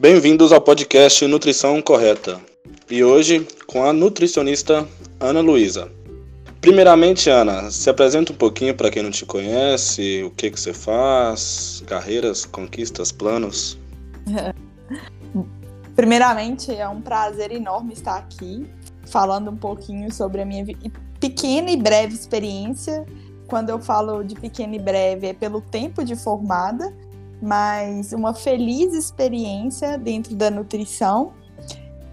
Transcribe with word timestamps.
Bem-vindos 0.00 0.50
ao 0.50 0.62
podcast 0.62 1.26
Nutrição 1.26 1.82
Correta. 1.82 2.40
E 2.90 3.04
hoje 3.04 3.46
com 3.66 3.84
a 3.84 3.92
nutricionista 3.92 4.88
Ana 5.20 5.42
Luísa. 5.42 5.92
Primeiramente, 6.58 7.28
Ana, 7.28 7.70
se 7.70 7.90
apresenta 7.90 8.32
um 8.32 8.34
pouquinho 8.34 8.74
para 8.74 8.90
quem 8.90 9.02
não 9.02 9.10
te 9.10 9.26
conhece, 9.26 10.22
o 10.24 10.30
que 10.30 10.50
que 10.50 10.58
você 10.58 10.72
faz, 10.72 11.84
carreiras, 11.86 12.46
conquistas, 12.46 13.12
planos. 13.12 13.78
Primeiramente, 15.94 16.74
é 16.74 16.88
um 16.88 17.02
prazer 17.02 17.52
enorme 17.52 17.92
estar 17.92 18.16
aqui 18.16 18.66
falando 19.04 19.50
um 19.50 19.56
pouquinho 19.56 20.10
sobre 20.10 20.40
a 20.40 20.46
minha 20.46 20.64
pequena 21.20 21.70
e 21.70 21.76
breve 21.76 22.14
experiência. 22.14 23.04
Quando 23.46 23.68
eu 23.68 23.78
falo 23.78 24.22
de 24.22 24.34
pequena 24.34 24.76
e 24.76 24.78
breve, 24.78 25.26
é 25.26 25.34
pelo 25.34 25.60
tempo 25.60 26.02
de 26.02 26.16
formada, 26.16 26.90
mas 27.40 28.12
uma 28.12 28.34
feliz 28.34 28.94
experiência 28.94 29.98
dentro 29.98 30.34
da 30.34 30.50
nutrição. 30.50 31.32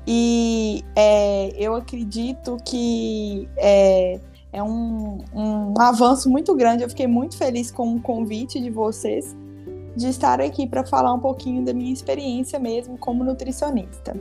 E 0.05 0.83
é, 0.95 1.49
eu 1.57 1.75
acredito 1.75 2.57
que 2.63 3.47
é, 3.57 4.19
é 4.53 4.63
um, 4.63 5.17
um 5.33 5.73
avanço 5.79 6.29
muito 6.29 6.55
grande. 6.55 6.83
Eu 6.83 6.89
fiquei 6.89 7.07
muito 7.07 7.37
feliz 7.37 7.69
com 7.69 7.95
o 7.95 8.01
convite 8.01 8.59
de 8.59 8.69
vocês 8.69 9.35
de 9.95 10.07
estar 10.07 10.39
aqui 10.39 10.67
para 10.67 10.85
falar 10.85 11.13
um 11.13 11.19
pouquinho 11.19 11.65
da 11.65 11.73
minha 11.73 11.91
experiência 11.91 12.59
mesmo 12.59 12.97
como 12.97 13.23
nutricionista. 13.23 14.15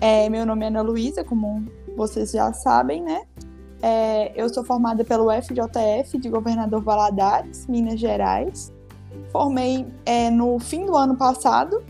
É, 0.00 0.28
meu 0.28 0.44
nome 0.44 0.64
é 0.64 0.68
Ana 0.68 0.82
Luísa, 0.82 1.24
como 1.24 1.64
vocês 1.96 2.30
já 2.30 2.52
sabem, 2.52 3.02
né? 3.02 3.22
É, 3.82 4.32
eu 4.40 4.48
sou 4.52 4.62
formada 4.62 5.04
pelo 5.04 5.30
FJF 5.30 6.18
de 6.18 6.28
Governador 6.28 6.82
Valadares, 6.82 7.66
Minas 7.66 7.98
Gerais. 7.98 8.72
Formei 9.30 9.86
é, 10.04 10.30
no 10.30 10.58
fim 10.58 10.86
do 10.86 10.96
ano 10.96 11.16
passado. 11.16 11.84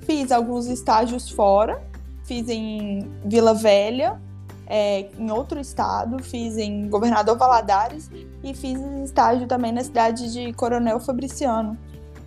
Fiz 0.00 0.30
alguns 0.30 0.66
estágios 0.66 1.30
fora. 1.30 1.82
Fiz 2.24 2.48
em 2.48 3.10
Vila 3.24 3.52
Velha, 3.52 4.20
é, 4.66 5.10
em 5.18 5.30
outro 5.30 5.60
estado. 5.60 6.22
Fiz 6.22 6.56
em 6.56 6.88
Governador 6.88 7.36
Valadares 7.36 8.10
e 8.42 8.54
fiz 8.54 8.80
estágio 9.04 9.46
também 9.46 9.72
na 9.72 9.82
cidade 9.82 10.32
de 10.32 10.52
Coronel 10.54 11.00
Fabriciano, 11.00 11.78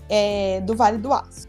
é, 0.09 0.61
do 0.61 0.75
Vale 0.75 0.97
do 0.97 1.11
Aço. 1.11 1.47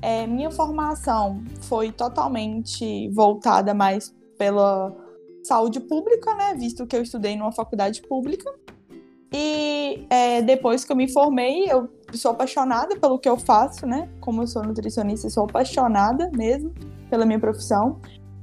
É, 0.00 0.26
minha 0.26 0.50
formação 0.50 1.42
foi 1.62 1.92
totalmente 1.92 3.08
voltada 3.10 3.72
mais 3.72 4.14
pela 4.36 4.94
saúde 5.42 5.80
pública, 5.80 6.34
né? 6.34 6.54
Visto 6.54 6.86
que 6.86 6.96
eu 6.96 7.02
estudei 7.02 7.36
numa 7.36 7.52
faculdade 7.52 8.02
pública. 8.02 8.52
E 9.32 10.06
é, 10.10 10.42
depois 10.42 10.84
que 10.84 10.92
eu 10.92 10.96
me 10.96 11.10
formei, 11.10 11.64
eu 11.70 11.88
sou 12.12 12.32
apaixonada 12.32 12.96
pelo 12.96 13.18
que 13.18 13.28
eu 13.28 13.38
faço, 13.38 13.86
né? 13.86 14.08
Como 14.20 14.42
eu 14.42 14.46
sou 14.46 14.62
nutricionista, 14.62 15.30
sou 15.30 15.44
apaixonada 15.44 16.30
mesmo 16.36 16.72
pela 17.08 17.24
minha 17.24 17.40
profissão. 17.40 17.98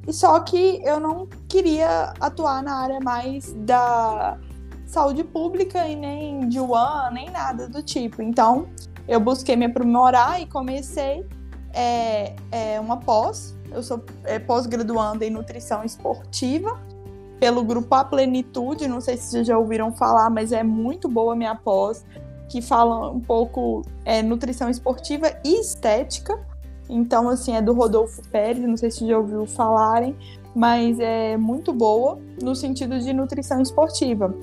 E 0.08 0.14
só 0.14 0.40
que 0.40 0.82
eu 0.84 1.00
não 1.00 1.28
queria 1.48 2.14
atuar 2.20 2.64
na 2.64 2.76
área 2.76 3.00
mais 3.00 3.54
da 3.54 4.38
saúde 4.86 5.24
pública 5.24 5.88
e 5.88 5.96
nem 5.96 6.50
de 6.50 6.60
UAN, 6.60 7.12
nem 7.12 7.30
nada 7.30 7.68
do 7.68 7.84
tipo. 7.84 8.22
Então, 8.24 8.68
eu 9.08 9.20
busquei 9.20 9.56
me 9.56 9.66
aprimorar 9.66 10.42
e 10.42 10.48
comecei 10.48 11.24
é, 11.74 12.36
é, 12.52 12.80
uma 12.80 12.98
pós. 12.98 13.56
Eu 13.72 13.84
sou 13.84 14.04
é, 14.24 14.40
pós-graduanda 14.40 15.24
em 15.24 15.30
nutrição 15.30 15.84
esportiva 15.84 16.80
pelo 17.40 17.64
grupo 17.64 17.94
A 17.96 18.04
Plenitude, 18.04 18.88
não 18.88 19.00
sei 19.00 19.16
se 19.16 19.32
vocês 19.32 19.48
já 19.48 19.58
ouviram 19.58 19.92
falar, 19.92 20.30
mas 20.30 20.52
é 20.52 20.62
muito 20.62 21.08
boa 21.08 21.34
a 21.34 21.36
minha 21.36 21.56
pós, 21.56 22.06
que 22.50 22.62
fala 22.62 23.10
um 23.10 23.20
pouco 23.20 23.84
é, 24.04 24.22
nutrição 24.22 24.70
esportiva 24.70 25.32
e 25.44 25.62
estética. 25.62 26.38
Então, 26.90 27.30
assim, 27.30 27.56
é 27.56 27.62
do 27.62 27.74
Rodolfo 27.74 28.22
Pérez, 28.30 28.68
não 28.68 28.76
sei 28.76 28.92
se 28.92 29.08
já 29.08 29.18
ouviu 29.18 29.46
falarem, 29.46 30.16
mas 30.56 31.00
é 31.00 31.38
muito 31.38 31.72
boa 31.72 32.20
no 32.42 32.56
sentido 32.56 33.00
de 33.00 33.14
nutrição 33.14 33.62
esportiva. 33.62 34.36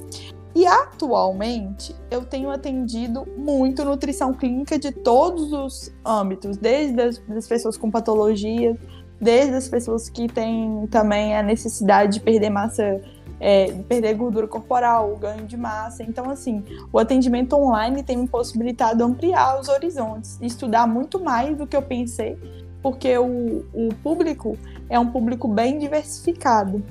E 0.54 0.64
atualmente 0.64 1.94
eu 2.10 2.24
tenho 2.24 2.48
atendido 2.48 3.26
muito 3.36 3.84
nutrição 3.84 4.32
clínica 4.32 4.78
de 4.78 4.90
todos 4.90 5.52
os 5.52 5.92
âmbitos, 6.02 6.56
desde 6.56 6.98
as, 6.98 7.22
as 7.28 7.46
pessoas 7.46 7.76
com 7.76 7.90
patologias, 7.90 8.78
desde 9.20 9.54
as 9.54 9.68
pessoas 9.68 10.08
que 10.08 10.28
têm 10.28 10.86
também 10.90 11.36
a 11.36 11.42
necessidade 11.42 12.14
de 12.14 12.20
perder 12.20 12.50
massa, 12.50 13.00
é, 13.40 13.66
de 13.66 13.82
perder 13.84 14.14
gordura 14.14 14.46
corporal, 14.46 15.16
ganho 15.16 15.44
de 15.46 15.56
massa. 15.56 16.02
Então, 16.02 16.30
assim, 16.30 16.62
o 16.92 16.98
atendimento 16.98 17.54
online 17.54 18.02
tem 18.02 18.16
me 18.16 18.28
possibilitado 18.28 19.02
ampliar 19.02 19.60
os 19.60 19.68
horizontes, 19.68 20.38
estudar 20.40 20.86
muito 20.86 21.18
mais 21.22 21.56
do 21.56 21.66
que 21.66 21.76
eu 21.76 21.82
pensei, 21.82 22.36
porque 22.82 23.16
o, 23.18 23.64
o 23.74 23.88
público 24.02 24.56
é 24.88 24.98
um 24.98 25.06
público 25.06 25.48
bem 25.48 25.78
diversificado. 25.78 26.82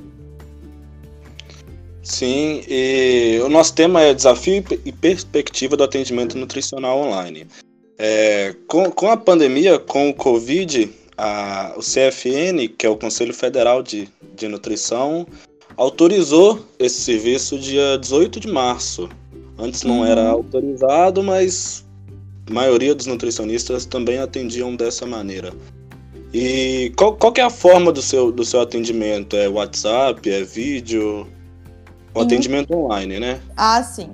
Sim, 2.06 2.62
e 2.68 3.40
o 3.44 3.50
nosso 3.50 3.74
tema 3.74 4.00
é 4.02 4.14
desafio 4.14 4.64
e 4.86 4.92
perspectiva 4.92 5.76
do 5.76 5.84
atendimento 5.84 6.38
nutricional 6.38 7.00
online. 7.00 7.48
É, 7.98 8.54
com, 8.68 8.92
com 8.92 9.10
a 9.10 9.18
pandemia, 9.18 9.80
com 9.80 10.10
o 10.10 10.14
Covid, 10.14 10.88
a, 11.18 11.74
o 11.76 11.80
CFN, 11.80 12.68
que 12.78 12.86
é 12.86 12.90
o 12.90 12.98
Conselho 12.98 13.34
Federal 13.34 13.82
de, 13.82 14.10
de 14.36 14.48
Nutrição, 14.48 15.26
autorizou 15.78 16.66
esse 16.80 17.02
serviço 17.02 17.58
dia 17.58 17.98
18 17.98 18.40
de 18.40 18.48
março. 18.48 19.10
Antes 19.58 19.84
não 19.84 20.00
uhum. 20.00 20.06
era 20.06 20.28
autorizado, 20.30 21.24
mas 21.24 21.86
a 22.50 22.54
maioria 22.54 22.94
dos 22.94 23.06
nutricionistas 23.06 23.86
também 23.86 24.20
atendiam 24.20 24.76
dessa 24.76 25.06
maneira. 25.06 25.54
E 26.34 26.92
qual, 26.98 27.16
qual 27.16 27.34
é 27.38 27.42
a 27.42 27.50
forma 27.50 27.92
do 27.92 28.02
seu, 28.02 28.32
do 28.32 28.44
seu 28.44 28.60
atendimento? 28.60 29.38
É 29.38 29.48
WhatsApp? 29.48 30.30
É 30.30 30.44
vídeo? 30.44 31.28
O 32.14 32.22
atendimento 32.22 32.74
online, 32.74 33.20
né? 33.20 33.42
Ah, 33.56 33.82
sim. 33.84 34.10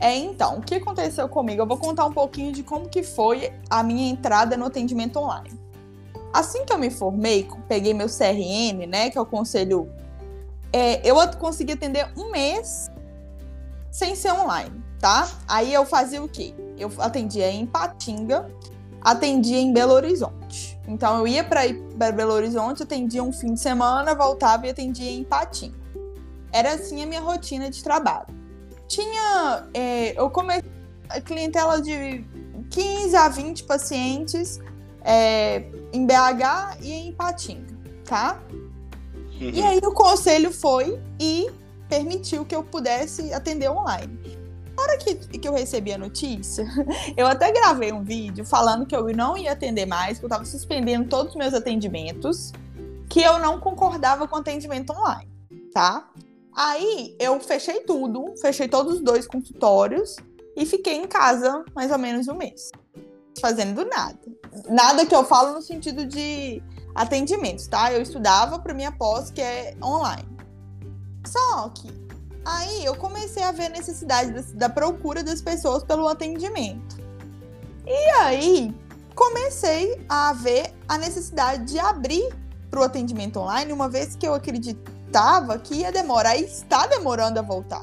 É, 0.00 0.16
então, 0.16 0.58
o 0.58 0.62
que 0.62 0.76
aconteceu 0.76 1.28
comigo? 1.28 1.62
Eu 1.62 1.66
vou 1.66 1.76
contar 1.76 2.06
um 2.06 2.12
pouquinho 2.12 2.52
de 2.52 2.62
como 2.62 2.88
que 2.88 3.02
foi 3.02 3.52
a 3.68 3.82
minha 3.82 4.10
entrada 4.10 4.56
no 4.56 4.64
atendimento 4.64 5.18
online. 5.18 5.59
Assim 6.32 6.64
que 6.64 6.72
eu 6.72 6.78
me 6.78 6.90
formei, 6.90 7.48
peguei 7.68 7.92
meu 7.92 8.06
CRM, 8.06 8.86
né, 8.86 9.10
que 9.10 9.18
é 9.18 9.20
o 9.20 9.26
conselho, 9.26 9.90
é, 10.72 11.08
eu 11.08 11.16
consegui 11.38 11.72
atender 11.72 12.08
um 12.16 12.30
mês 12.30 12.90
sem 13.90 14.14
ser 14.14 14.32
online, 14.32 14.80
tá? 15.00 15.28
Aí 15.48 15.74
eu 15.74 15.84
fazia 15.84 16.22
o 16.22 16.28
quê? 16.28 16.54
Eu 16.78 16.90
atendia 16.98 17.50
em 17.50 17.66
Patinga, 17.66 18.48
atendia 19.00 19.58
em 19.58 19.72
Belo 19.72 19.92
Horizonte. 19.92 20.78
Então 20.86 21.18
eu 21.18 21.26
ia 21.26 21.42
para 21.42 21.62
Belo 22.12 22.32
Horizonte, 22.32 22.84
atendia 22.84 23.22
um 23.22 23.32
fim 23.32 23.54
de 23.54 23.60
semana, 23.60 24.14
voltava 24.14 24.66
e 24.66 24.70
atendia 24.70 25.10
em 25.10 25.24
Patinga. 25.24 25.78
Era 26.52 26.74
assim 26.74 27.02
a 27.02 27.06
minha 27.06 27.20
rotina 27.20 27.68
de 27.70 27.82
trabalho. 27.82 28.26
Tinha, 28.86 29.68
é, 29.74 30.18
eu 30.18 30.30
comecei 30.30 30.70
a 31.08 31.20
clientela 31.20 31.80
de 31.80 32.24
15 32.70 33.16
a 33.16 33.28
20 33.28 33.64
pacientes 33.64 34.60
é, 35.04 35.64
em 35.92 36.06
BH 36.06 36.78
e 36.82 36.92
em 36.92 37.12
Patinga, 37.12 37.76
tá? 38.04 38.40
Uhum. 39.40 39.50
E 39.50 39.62
aí 39.62 39.78
o 39.78 39.92
conselho 39.92 40.52
foi 40.52 41.00
e 41.18 41.50
permitiu 41.88 42.44
que 42.44 42.54
eu 42.54 42.62
pudesse 42.62 43.32
atender 43.32 43.70
online. 43.70 44.38
Na 44.76 44.82
hora 44.82 44.98
que, 44.98 45.14
que 45.14 45.48
eu 45.48 45.52
recebi 45.52 45.92
a 45.92 45.98
notícia, 45.98 46.66
eu 47.16 47.26
até 47.26 47.50
gravei 47.52 47.92
um 47.92 48.02
vídeo 48.02 48.44
falando 48.44 48.86
que 48.86 48.94
eu 48.94 49.04
não 49.14 49.36
ia 49.36 49.52
atender 49.52 49.86
mais, 49.86 50.18
que 50.18 50.24
eu 50.24 50.28
estava 50.28 50.44
suspendendo 50.44 51.08
todos 51.08 51.32
os 51.32 51.38
meus 51.38 51.54
atendimentos, 51.54 52.52
que 53.08 53.20
eu 53.20 53.38
não 53.38 53.58
concordava 53.58 54.28
com 54.28 54.36
atendimento 54.36 54.92
online, 54.92 55.30
tá? 55.72 56.08
Aí 56.54 57.16
eu 57.18 57.38
fechei 57.40 57.80
tudo, 57.80 58.34
fechei 58.40 58.68
todos 58.68 58.94
os 58.94 59.00
dois 59.00 59.26
consultórios 59.26 60.16
e 60.56 60.66
fiquei 60.66 60.94
em 60.94 61.06
casa 61.06 61.64
mais 61.74 61.90
ou 61.90 61.98
menos 61.98 62.28
um 62.28 62.34
mês 62.34 62.70
fazendo 63.40 63.84
nada. 63.84 64.18
Nada 64.68 65.06
que 65.06 65.14
eu 65.14 65.24
falo 65.24 65.54
no 65.54 65.62
sentido 65.62 66.06
de 66.06 66.62
atendimentos, 66.94 67.66
tá? 67.66 67.92
Eu 67.92 68.02
estudava 68.02 68.58
para 68.58 68.74
minha 68.74 68.92
pós, 68.92 69.30
que 69.30 69.40
é 69.40 69.76
online. 69.82 70.28
Só 71.26 71.68
que 71.70 71.88
aí 72.44 72.84
eu 72.84 72.94
comecei 72.96 73.42
a 73.42 73.52
ver 73.52 73.66
a 73.66 73.70
necessidade 73.70 74.32
da, 74.32 74.42
da 74.54 74.68
procura 74.68 75.22
das 75.22 75.40
pessoas 75.40 75.84
pelo 75.84 76.08
atendimento. 76.08 76.98
E 77.86 78.10
aí 78.20 78.74
comecei 79.14 80.04
a 80.08 80.32
ver 80.32 80.72
a 80.88 80.96
necessidade 80.96 81.64
de 81.72 81.78
abrir 81.78 82.28
para 82.70 82.80
o 82.80 82.82
atendimento 82.82 83.38
online, 83.38 83.72
uma 83.72 83.88
vez 83.88 84.14
que 84.14 84.26
eu 84.26 84.32
acreditava 84.32 85.58
que 85.58 85.74
ia 85.74 85.90
demorar 85.90 86.36
e 86.36 86.44
está 86.44 86.86
demorando 86.86 87.38
a 87.38 87.42
voltar. 87.42 87.82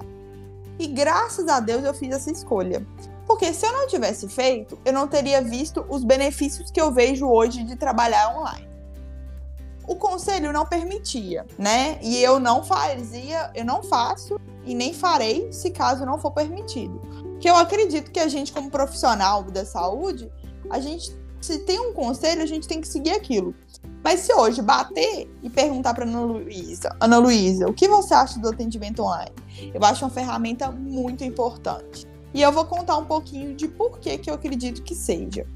E 0.80 0.88
graças 0.88 1.48
a 1.48 1.60
Deus 1.60 1.84
eu 1.84 1.94
fiz 1.94 2.16
essa 2.16 2.32
escolha. 2.32 2.86
Porque 3.28 3.54
se 3.54 3.66
eu 3.66 3.74
não 3.74 3.88
tivesse 3.88 4.28
feito, 4.30 4.80
eu 4.86 4.94
não 4.94 5.08
teria 5.08 5.42
visto 5.42 5.86
os 5.90 6.04
benefícios 6.04 6.72
que 6.72 6.80
eu 6.80 6.92
vejo 6.92 7.28
hoje 7.28 7.64
de 7.64 7.76
trabalhar 7.76 8.36
online. 8.38 8.68
O 9.86 9.96
conselho 9.96 10.54
não 10.54 10.66
permitia, 10.66 11.46
né? 11.58 12.00
E 12.02 12.18
eu 12.22 12.40
não 12.40 12.64
fazia, 12.64 13.52
eu 13.54 13.66
não 13.66 13.84
faço 13.84 14.40
e 14.66 14.74
nem 14.74 14.94
farei 14.94 15.52
se 15.52 15.70
caso 15.72 16.06
não 16.06 16.18
for 16.18 16.32
permitido. 16.32 17.00
Que 17.40 17.50
eu 17.50 17.56
acredito 17.56 18.12
que 18.12 18.20
a 18.20 18.28
gente 18.28 18.52
como 18.52 18.72
profissional 18.72 19.44
da 19.44 19.66
saúde, 19.66 20.32
a 20.70 20.80
gente 20.80 21.16
se 21.40 21.60
tem 21.60 21.80
um 21.80 21.94
conselho, 21.94 22.42
a 22.42 22.46
gente 22.46 22.68
tem 22.68 22.82
que 22.82 22.88
seguir 22.88 23.12
aquilo. 23.12 23.54
Mas 24.04 24.22
se 24.22 24.34
hoje 24.34 24.62
bater 24.62 25.30
e 25.44 25.50
perguntar 25.50 25.94
para 25.94 26.06
Ana 26.06 26.22
Luísa, 26.22 26.96
Ana 27.00 27.18
Luísa, 27.18 27.68
o 27.68 27.74
que 27.74 27.88
você 27.88 28.14
acha 28.14 28.40
do 28.40 28.50
atendimento 28.50 29.02
online? 29.02 29.32
Eu 29.74 29.84
acho 29.84 30.04
uma 30.04 30.12
ferramenta 30.12 30.72
muito 30.72 31.24
importante. 31.24 32.08
E 32.38 32.42
eu 32.44 32.52
vou 32.52 32.66
contar 32.66 32.98
um 32.98 33.06
pouquinho 33.06 33.56
de 33.56 33.68
por 33.68 33.98
que, 33.98 34.16
que 34.16 34.30
eu 34.30 34.36
acredito 34.36 34.84
que 34.84 34.94
seja. 34.94 35.48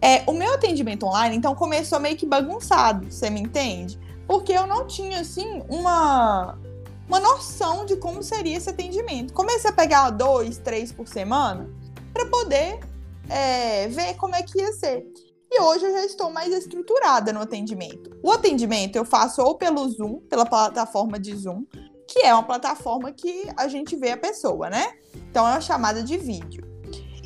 É, 0.00 0.24
o 0.26 0.32
meu 0.32 0.54
atendimento 0.54 1.04
online, 1.04 1.36
então, 1.36 1.54
começou 1.54 2.00
meio 2.00 2.16
que 2.16 2.24
bagunçado, 2.24 3.12
você 3.12 3.28
me 3.28 3.42
entende? 3.42 4.00
Porque 4.26 4.50
eu 4.50 4.66
não 4.66 4.86
tinha, 4.86 5.20
assim, 5.20 5.62
uma, 5.68 6.58
uma 7.06 7.20
noção 7.20 7.84
de 7.84 7.96
como 7.96 8.22
seria 8.22 8.56
esse 8.56 8.70
atendimento. 8.70 9.34
Comecei 9.34 9.68
a 9.68 9.72
pegar 9.74 10.08
dois, 10.08 10.56
três 10.56 10.90
por 10.90 11.06
semana 11.06 11.68
para 12.14 12.24
poder 12.24 12.80
é, 13.28 13.86
ver 13.88 14.14
como 14.14 14.34
é 14.34 14.42
que 14.42 14.58
ia 14.58 14.72
ser. 14.72 15.06
E 15.50 15.60
hoje 15.60 15.84
eu 15.84 15.92
já 15.92 16.06
estou 16.06 16.30
mais 16.30 16.54
estruturada 16.54 17.34
no 17.34 17.42
atendimento. 17.42 18.16
O 18.22 18.32
atendimento 18.32 18.96
eu 18.96 19.04
faço 19.04 19.42
ou 19.42 19.56
pelo 19.56 19.86
Zoom, 19.90 20.20
pela 20.20 20.46
plataforma 20.46 21.18
de 21.18 21.36
Zoom, 21.36 21.66
que 22.14 22.20
é 22.20 22.32
uma 22.32 22.44
plataforma 22.44 23.10
que 23.10 23.50
a 23.56 23.66
gente 23.66 23.96
vê 23.96 24.12
a 24.12 24.16
pessoa, 24.16 24.70
né? 24.70 24.92
Então 25.16 25.44
é 25.48 25.50
uma 25.50 25.60
chamada 25.60 26.00
de 26.00 26.16
vídeo. 26.16 26.64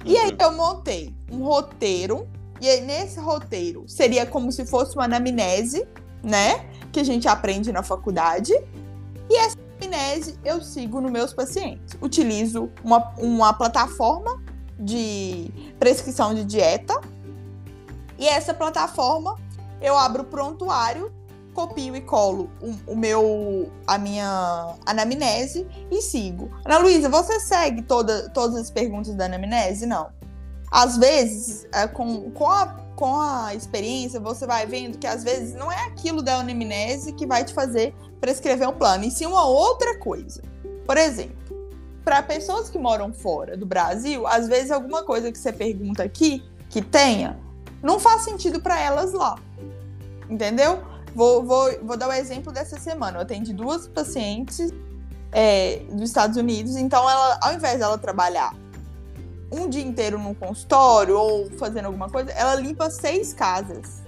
E 0.03 0.17
aí 0.17 0.35
eu 0.41 0.53
montei 0.53 1.15
um 1.31 1.45
roteiro, 1.45 2.27
e 2.59 2.67
aí 2.67 2.81
nesse 2.81 3.21
roteiro 3.21 3.85
seria 3.87 4.25
como 4.25 4.51
se 4.51 4.65
fosse 4.65 4.97
uma 4.97 5.05
anamnese, 5.05 5.87
né? 6.23 6.71
Que 6.91 7.01
a 7.01 7.05
gente 7.05 7.29
aprende 7.29 7.71
na 7.71 7.83
faculdade. 7.83 8.55
E 9.29 9.37
essa 9.37 9.59
anamnese 9.79 10.39
eu 10.43 10.63
sigo 10.63 11.03
nos 11.03 11.13
meus 11.13 11.35
pacientes. 11.35 11.95
Utilizo 12.01 12.71
uma, 12.83 13.13
uma 13.19 13.53
plataforma 13.53 14.43
de 14.81 15.53
prescrição 15.79 16.33
de 16.33 16.47
dieta. 16.47 16.99
E 18.19 18.27
essa 18.27 18.55
plataforma 18.55 19.37
eu 19.83 19.99
abro 19.99 20.23
o 20.23 20.27
prontuário, 20.27 21.13
copio 21.59 21.97
e 21.97 22.01
colo 22.01 22.49
o, 22.63 22.93
o 22.93 22.97
meu 22.97 23.69
a 23.85 23.99
minha 23.99 24.77
anamnese 24.87 25.67
e 25.91 26.01
sigo. 26.01 26.49
Ana 26.65 26.79
Luísa, 26.79 27.09
você 27.09 27.41
segue 27.41 27.83
toda, 27.83 28.29
todas 28.31 28.55
as 28.55 28.71
perguntas 28.71 29.13
da 29.17 29.25
anamnese? 29.25 29.85
Não. 29.85 30.09
Às 30.71 30.97
vezes, 30.97 31.67
é, 31.75 31.89
com, 31.89 32.31
com, 32.31 32.49
a, 32.49 32.67
com 32.95 33.21
a 33.21 33.57
experiência, 33.57 34.21
você 34.21 34.47
vai 34.47 34.67
vendo 34.67 34.99
que 34.99 35.07
às 35.07 35.25
vezes 35.25 35.57
não 35.57 35.73
é 35.73 35.87
aquilo 35.87 36.23
da 36.23 36.37
anamnese 36.37 37.13
que 37.13 37.27
vai 37.27 37.45
te 37.45 37.53
fazer 37.53 37.93
prescrever 38.21 38.69
um 38.69 38.73
plano, 38.73 39.03
e 39.03 39.11
sim 39.11 39.27
uma 39.27 39.45
outra 39.45 39.99
coisa. 39.99 40.41
Por 40.87 40.97
exemplo, 40.97 41.37
para 42.05 42.23
pessoas 42.23 42.71
que 42.71 42.79
moram 42.79 43.13
fora 43.13 43.57
do 43.57 43.67
Brasil, 43.67 44.29
às 44.29 44.47
vezes 44.47 44.71
alguma 44.71 45.03
coisa 45.03 45.33
que 45.33 45.39
você 45.39 45.53
pergunta 45.53 46.05
aqui 46.05 46.41
que 46.71 46.81
tenha 46.81 47.37
não 47.83 47.99
faz 47.99 48.23
sentido 48.23 48.61
para 48.61 48.81
elas 48.81 49.13
lá. 49.13 49.37
Entendeu? 50.31 50.83
Vou, 51.19 51.43
vou, 51.43 51.69
vou 51.83 51.97
dar 51.97 52.09
o 52.09 52.13
exemplo 52.13 52.53
dessa 52.53 52.79
semana. 52.79 53.19
Eu 53.19 53.23
atendi 53.23 53.53
duas 53.53 53.89
pacientes 53.89 54.73
é, 55.33 55.79
dos 55.91 56.11
Estados 56.11 56.37
Unidos, 56.37 56.77
então 56.77 57.11
ela, 57.11 57.41
ao 57.43 57.55
invés 57.55 57.81
dela 57.81 57.99
trabalhar 57.99 58.55
um 59.51 59.69
dia 59.69 59.83
inteiro 59.83 60.17
num 60.17 60.33
consultório 60.33 61.19
ou 61.19 61.51
fazendo 61.59 61.87
alguma 61.87 62.09
coisa, 62.09 62.31
ela 62.31 62.55
limpa 62.55 62.89
seis 62.89 63.35
casas. 63.35 64.01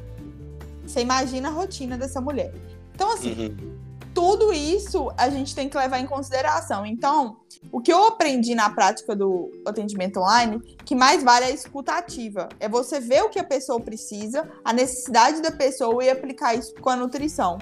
Você 0.87 1.01
imagina 1.01 1.49
a 1.49 1.51
rotina 1.51 1.99
dessa 1.99 2.21
mulher. 2.21 2.55
Então, 2.95 3.13
assim, 3.13 3.33
uhum 3.33 3.80
tudo 4.20 4.52
isso 4.52 5.11
a 5.17 5.31
gente 5.31 5.55
tem 5.55 5.67
que 5.67 5.78
levar 5.78 5.99
em 5.99 6.06
consideração. 6.06 6.84
Então, 6.84 7.38
o 7.72 7.81
que 7.81 7.90
eu 7.90 8.05
aprendi 8.05 8.55
na 8.55 8.69
prática 8.69 9.17
do 9.17 9.50
atendimento 9.67 10.20
online, 10.20 10.61
que 10.84 10.94
mais 10.94 11.25
vale 11.25 11.46
é 11.46 11.49
a 11.49 11.52
escutativa. 11.52 12.46
É 12.61 12.69
você 12.69 13.00
ver 13.00 13.22
o 13.22 13.31
que 13.31 13.38
a 13.38 13.44
pessoa 13.44 13.81
precisa, 13.81 14.46
a 14.62 14.75
necessidade 14.75 15.40
da 15.40 15.50
pessoa 15.50 16.05
e 16.05 16.11
aplicar 16.11 16.55
isso 16.55 16.75
com 16.82 16.90
a 16.90 16.96
nutrição. 16.96 17.56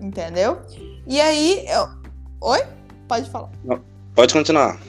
Entendeu? 0.00 0.62
E 1.06 1.20
aí, 1.20 1.66
eu... 1.68 1.86
oi? 2.40 2.60
Pode 3.06 3.28
falar. 3.28 3.50
Não, 3.62 3.78
pode 4.14 4.32
continuar. 4.32 4.80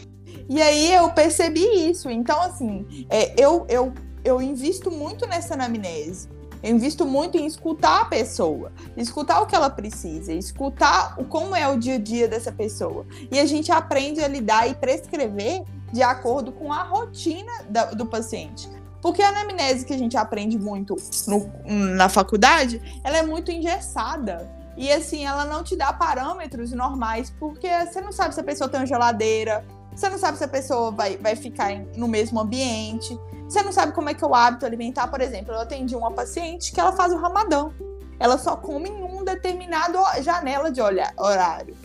E 0.47 0.61
aí 0.61 0.93
eu 0.93 1.11
percebi 1.11 1.65
isso. 1.89 2.09
Então, 2.09 2.41
assim, 2.41 3.05
é, 3.09 3.33
eu, 3.37 3.65
eu, 3.67 3.93
eu 4.23 4.41
invisto 4.41 4.89
muito 4.89 5.27
nessa 5.27 5.53
anamnese. 5.53 6.29
Eu 6.61 6.75
invisto 6.75 7.05
muito 7.05 7.37
em 7.37 7.45
escutar 7.45 8.01
a 8.01 8.05
pessoa, 8.05 8.71
escutar 8.97 9.41
o 9.41 9.45
que 9.45 9.55
ela 9.55 9.69
precisa, 9.69 10.33
escutar 10.33 11.15
o, 11.17 11.25
como 11.25 11.55
é 11.55 11.67
o 11.67 11.77
dia 11.77 11.95
a 11.95 11.99
dia 11.99 12.27
dessa 12.27 12.51
pessoa. 12.51 13.05
E 13.31 13.39
a 13.39 13.45
gente 13.45 13.71
aprende 13.71 14.21
a 14.21 14.27
lidar 14.27 14.69
e 14.69 14.75
prescrever 14.75 15.63
de 15.91 16.03
acordo 16.03 16.51
com 16.51 16.71
a 16.71 16.83
rotina 16.83 17.51
da, 17.69 17.85
do 17.85 18.05
paciente. 18.05 18.69
Porque 19.01 19.21
a 19.21 19.29
anamnese 19.29 19.85
que 19.85 19.93
a 19.93 19.97
gente 19.97 20.17
aprende 20.17 20.59
muito 20.59 20.95
no, 21.27 21.49
na 21.65 22.09
faculdade, 22.09 22.81
ela 23.03 23.17
é 23.17 23.23
muito 23.23 23.49
engessada. 23.51 24.49
E 24.75 24.91
assim, 24.91 25.25
ela 25.25 25.45
não 25.45 25.63
te 25.63 25.75
dá 25.75 25.91
parâmetros 25.91 26.71
normais, 26.71 27.33
porque 27.39 27.67
você 27.85 28.01
não 28.01 28.11
sabe 28.11 28.33
se 28.33 28.41
a 28.41 28.43
pessoa 28.43 28.69
tem 28.69 28.79
uma 28.79 28.85
geladeira, 28.85 29.65
você 29.95 30.09
não 30.09 30.17
sabe 30.17 30.37
se 30.37 30.43
a 30.43 30.47
pessoa 30.47 30.91
vai, 30.91 31.17
vai 31.17 31.35
ficar 31.35 31.77
no 31.95 32.07
mesmo 32.07 32.39
ambiente. 32.39 33.17
Você 33.49 33.63
não 33.63 33.71
sabe 33.71 33.93
como 33.93 34.07
é 34.07 34.13
que 34.13 34.23
é 34.23 34.27
o 34.27 34.35
hábito 34.35 34.63
alimentar, 34.63 35.07
por 35.07 35.19
exemplo. 35.21 35.51
Eu 35.51 35.61
atendi 35.61 35.95
uma 35.95 36.11
paciente 36.11 36.71
que 36.71 36.79
ela 36.79 36.91
faz 36.91 37.11
o 37.11 37.17
ramadão. 37.17 37.73
Ela 38.19 38.37
só 38.37 38.55
come 38.55 38.89
em 38.89 39.03
um 39.03 39.23
determinado 39.23 39.97
janela 40.21 40.71
de 40.71 40.79
horário. 40.79 41.75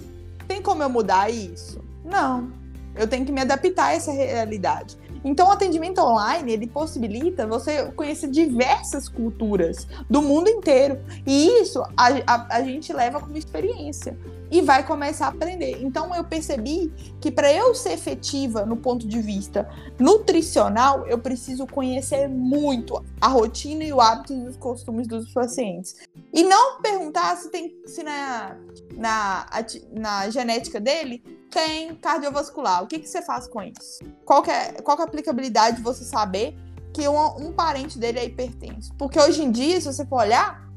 Tem 0.47 0.61
como 0.61 0.83
eu 0.83 0.91
mudar 0.91 1.31
isso? 1.31 1.83
Não. 2.05 2.53
Eu 2.95 3.09
tenho 3.09 3.25
que 3.25 3.33
me 3.33 3.41
adaptar 3.41 3.87
a 3.87 3.93
essa 3.95 4.13
realidade. 4.13 4.99
Então, 5.25 5.49
o 5.49 5.51
atendimento 5.51 6.01
online, 6.01 6.53
ele 6.53 6.67
possibilita 6.67 7.47
você 7.47 7.91
conhecer 7.93 8.29
diversas 8.29 9.09
culturas 9.09 9.87
do 10.09 10.21
mundo 10.21 10.49
inteiro. 10.49 11.01
E 11.27 11.63
isso 11.63 11.83
a, 11.97 12.09
a, 12.27 12.57
a 12.57 12.63
gente 12.63 12.93
leva 12.93 13.19
como 13.19 13.37
experiência 13.37 14.17
e 14.51 14.61
vai 14.61 14.87
começar 14.87 15.27
a 15.27 15.29
aprender. 15.31 15.83
Então, 15.83 16.15
eu 16.15 16.23
percebi 16.23 16.93
que 17.21 17.33
para 17.33 17.53
eu 17.53 17.75
ser 17.75 17.93
efetiva 17.93 18.67
no 18.67 18.77
ponto 18.77 19.09
de 19.09 19.21
vista 19.21 19.69
nutricional, 19.99 21.07
eu 21.07 21.19
preciso 21.19 21.67
conhecer 21.67 22.29
muito 22.29 23.03
a 23.21 23.29
rotina 23.29 23.83
e 23.83 23.93
o 23.93 24.01
hábito 24.01 24.35
e 24.35 24.47
os 24.47 24.57
costumes 24.57 25.09
dos 25.09 25.33
pacientes. 25.33 25.97
E 26.33 26.43
não 26.45 26.83
perguntar 26.83 27.37
se 27.37 27.51
tem 27.51 27.75
se 27.87 28.03
na, 28.03 28.57
na, 28.97 29.47
na 29.93 30.31
genética 30.31 30.79
dele 30.79 31.23
tem 31.55 31.95
cardiovascular. 31.95 32.83
O 32.83 32.89
que, 32.89 32.99
que 32.99 33.09
você 33.09 33.23
faz 33.23 33.47
com 33.47 33.63
isso? 33.63 34.01
Qual 34.25 34.43
que 34.43 34.51
é, 34.51 34.73
qual 34.83 34.97
que 34.97 35.03
é 35.03 35.07
a 35.07 35.09
aplicabilidade 35.09 35.77
de 35.77 35.83
você 35.83 36.03
saber 36.03 36.59
que 36.93 37.09
um, 37.09 37.47
um 37.47 37.53
parente 37.53 37.97
dele 37.97 38.19
é 38.19 38.25
hipertenso? 38.25 38.93
Porque 38.95 39.19
hoje 39.21 39.45
em 39.45 39.53
dia, 39.53 39.81
se 39.81 39.87
você 39.87 40.05
for 40.05 40.19
olhar, 40.19 40.69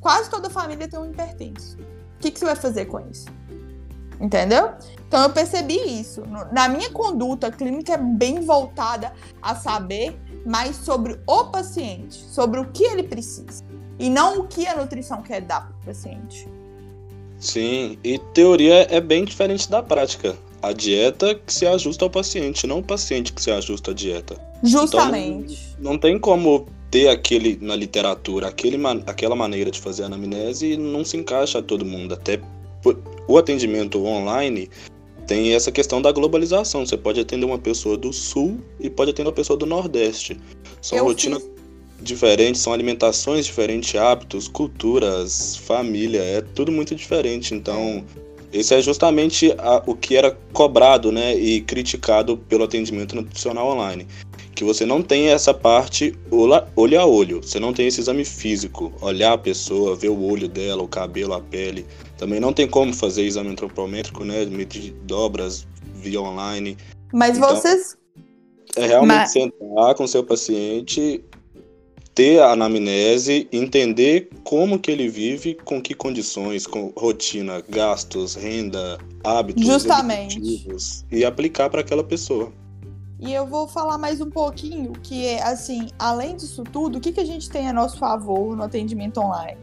quase 0.00 0.30
toda 0.30 0.48
família 0.48 0.88
tem 0.88 0.98
um 0.98 1.10
hipertenso. 1.10 1.76
O 1.78 2.18
que, 2.18 2.30
que 2.30 2.38
você 2.38 2.46
vai 2.46 2.56
fazer 2.56 2.86
com 2.86 2.98
isso? 3.10 3.26
Entendeu? 4.18 4.72
Então 5.06 5.22
eu 5.22 5.30
percebi 5.30 5.76
isso. 5.76 6.22
Na 6.50 6.66
minha 6.66 6.90
conduta 6.90 7.52
clínica 7.52 7.92
é 7.92 7.98
bem 7.98 8.40
voltada 8.40 9.12
a 9.42 9.54
saber 9.54 10.18
mais 10.46 10.76
sobre 10.76 11.20
o 11.26 11.44
paciente, 11.44 12.14
sobre 12.14 12.58
o 12.58 12.72
que 12.72 12.84
ele 12.84 13.02
precisa. 13.02 13.62
E 13.98 14.08
não 14.08 14.40
o 14.40 14.48
que 14.48 14.66
a 14.66 14.74
nutrição 14.76 15.20
quer 15.20 15.42
dar 15.42 15.68
para 15.68 15.76
o 15.76 15.84
paciente. 15.84 16.48
Sim, 17.38 17.98
e 18.02 18.18
teoria 18.32 18.86
é 18.90 19.00
bem 19.00 19.24
diferente 19.24 19.70
da 19.70 19.82
prática. 19.82 20.36
A 20.62 20.72
dieta 20.72 21.34
que 21.34 21.52
se 21.52 21.66
ajusta 21.66 22.04
ao 22.04 22.10
paciente, 22.10 22.66
não 22.66 22.78
o 22.78 22.82
paciente 22.82 23.32
que 23.32 23.42
se 23.42 23.50
ajusta 23.50 23.90
à 23.90 23.94
dieta. 23.94 24.40
Justamente. 24.62 25.58
Então, 25.78 25.92
não 25.92 25.98
tem 25.98 26.18
como 26.18 26.66
ter 26.90 27.08
aquele 27.08 27.58
na 27.60 27.76
literatura, 27.76 28.48
aquele, 28.48 28.78
aquela 29.06 29.36
maneira 29.36 29.70
de 29.70 29.80
fazer 29.80 30.04
anamnese 30.04 30.72
e 30.72 30.76
não 30.76 31.04
se 31.04 31.16
encaixa 31.16 31.58
a 31.58 31.62
todo 31.62 31.84
mundo. 31.84 32.14
Até 32.14 32.40
o 33.28 33.36
atendimento 33.36 34.04
online 34.04 34.70
tem 35.26 35.52
essa 35.54 35.70
questão 35.70 36.00
da 36.00 36.10
globalização. 36.10 36.86
Você 36.86 36.96
pode 36.96 37.20
atender 37.20 37.44
uma 37.44 37.58
pessoa 37.58 37.96
do 37.96 38.12
sul 38.12 38.58
e 38.80 38.88
pode 38.88 39.10
atender 39.10 39.28
uma 39.28 39.34
pessoa 39.34 39.58
do 39.58 39.66
nordeste. 39.66 40.40
São 40.80 41.04
rotinas 41.04 41.42
fiz 41.42 41.55
diferentes, 42.00 42.60
são 42.60 42.72
alimentações 42.72 43.46
diferentes, 43.46 43.94
hábitos, 43.98 44.48
culturas, 44.48 45.56
família, 45.56 46.22
é 46.22 46.40
tudo 46.40 46.70
muito 46.70 46.94
diferente. 46.94 47.54
Então, 47.54 48.04
esse 48.52 48.74
é 48.74 48.80
justamente 48.80 49.54
a, 49.58 49.82
o 49.86 49.94
que 49.94 50.16
era 50.16 50.36
cobrado 50.52 51.10
né, 51.10 51.34
e 51.34 51.60
criticado 51.60 52.36
pelo 52.36 52.64
atendimento 52.64 53.14
nutricional 53.14 53.68
online. 53.68 54.06
Que 54.54 54.64
você 54.64 54.86
não 54.86 55.02
tem 55.02 55.28
essa 55.28 55.52
parte 55.52 56.14
olho 56.30 56.98
a 56.98 57.04
olho, 57.04 57.42
você 57.42 57.60
não 57.60 57.74
tem 57.74 57.88
esse 57.88 58.00
exame 58.00 58.24
físico, 58.24 58.90
olhar 59.02 59.34
a 59.34 59.38
pessoa, 59.38 59.94
ver 59.94 60.08
o 60.08 60.22
olho 60.24 60.48
dela, 60.48 60.82
o 60.82 60.88
cabelo, 60.88 61.34
a 61.34 61.40
pele. 61.40 61.84
Também 62.16 62.40
não 62.40 62.54
tem 62.54 62.66
como 62.66 62.94
fazer 62.94 63.24
exame 63.24 63.50
antropométrico, 63.50 64.24
né? 64.24 64.46
Medir 64.46 64.94
dobras 65.04 65.66
via 65.96 66.22
online. 66.22 66.78
Mas 67.12 67.36
então, 67.36 67.54
vocês. 67.54 67.98
É 68.76 68.86
realmente 68.86 69.16
Mas... 69.16 69.32
sentar 69.32 69.94
com 69.94 70.06
seu 70.06 70.24
paciente 70.24 71.22
ter 72.16 72.40
a 72.40 72.52
anamnese, 72.52 73.46
entender 73.52 74.30
como 74.42 74.78
que 74.78 74.90
ele 74.90 75.06
vive, 75.06 75.54
com 75.54 75.82
que 75.82 75.94
condições, 75.94 76.66
com 76.66 76.90
rotina, 76.96 77.62
gastos, 77.68 78.34
renda, 78.34 78.98
hábitos, 79.22 79.66
Justamente. 79.66 80.66
e 81.12 81.24
aplicar 81.26 81.68
para 81.68 81.82
aquela 81.82 82.02
pessoa. 82.02 82.50
E 83.20 83.34
eu 83.34 83.46
vou 83.46 83.68
falar 83.68 83.98
mais 83.98 84.18
um 84.22 84.30
pouquinho 84.30 84.92
que 85.02 85.26
é 85.26 85.42
assim, 85.42 85.88
além 85.98 86.36
disso 86.36 86.64
tudo, 86.64 86.96
o 86.96 87.00
que, 87.02 87.12
que 87.12 87.20
a 87.20 87.24
gente 87.24 87.50
tem 87.50 87.68
a 87.68 87.72
nosso 87.72 87.98
favor 87.98 88.56
no 88.56 88.62
atendimento 88.62 89.20
online? 89.20 89.60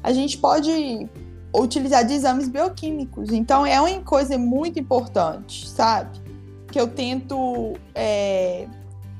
A 0.00 0.12
gente 0.12 0.38
pode 0.38 1.08
utilizar 1.52 2.06
de 2.06 2.14
exames 2.14 2.48
bioquímicos. 2.48 3.32
Então 3.32 3.66
é 3.66 3.80
uma 3.80 4.00
coisa 4.02 4.38
muito 4.38 4.78
importante, 4.78 5.68
sabe? 5.68 6.16
Que 6.70 6.78
eu 6.78 6.86
tento 6.86 7.72
é, 7.92 8.68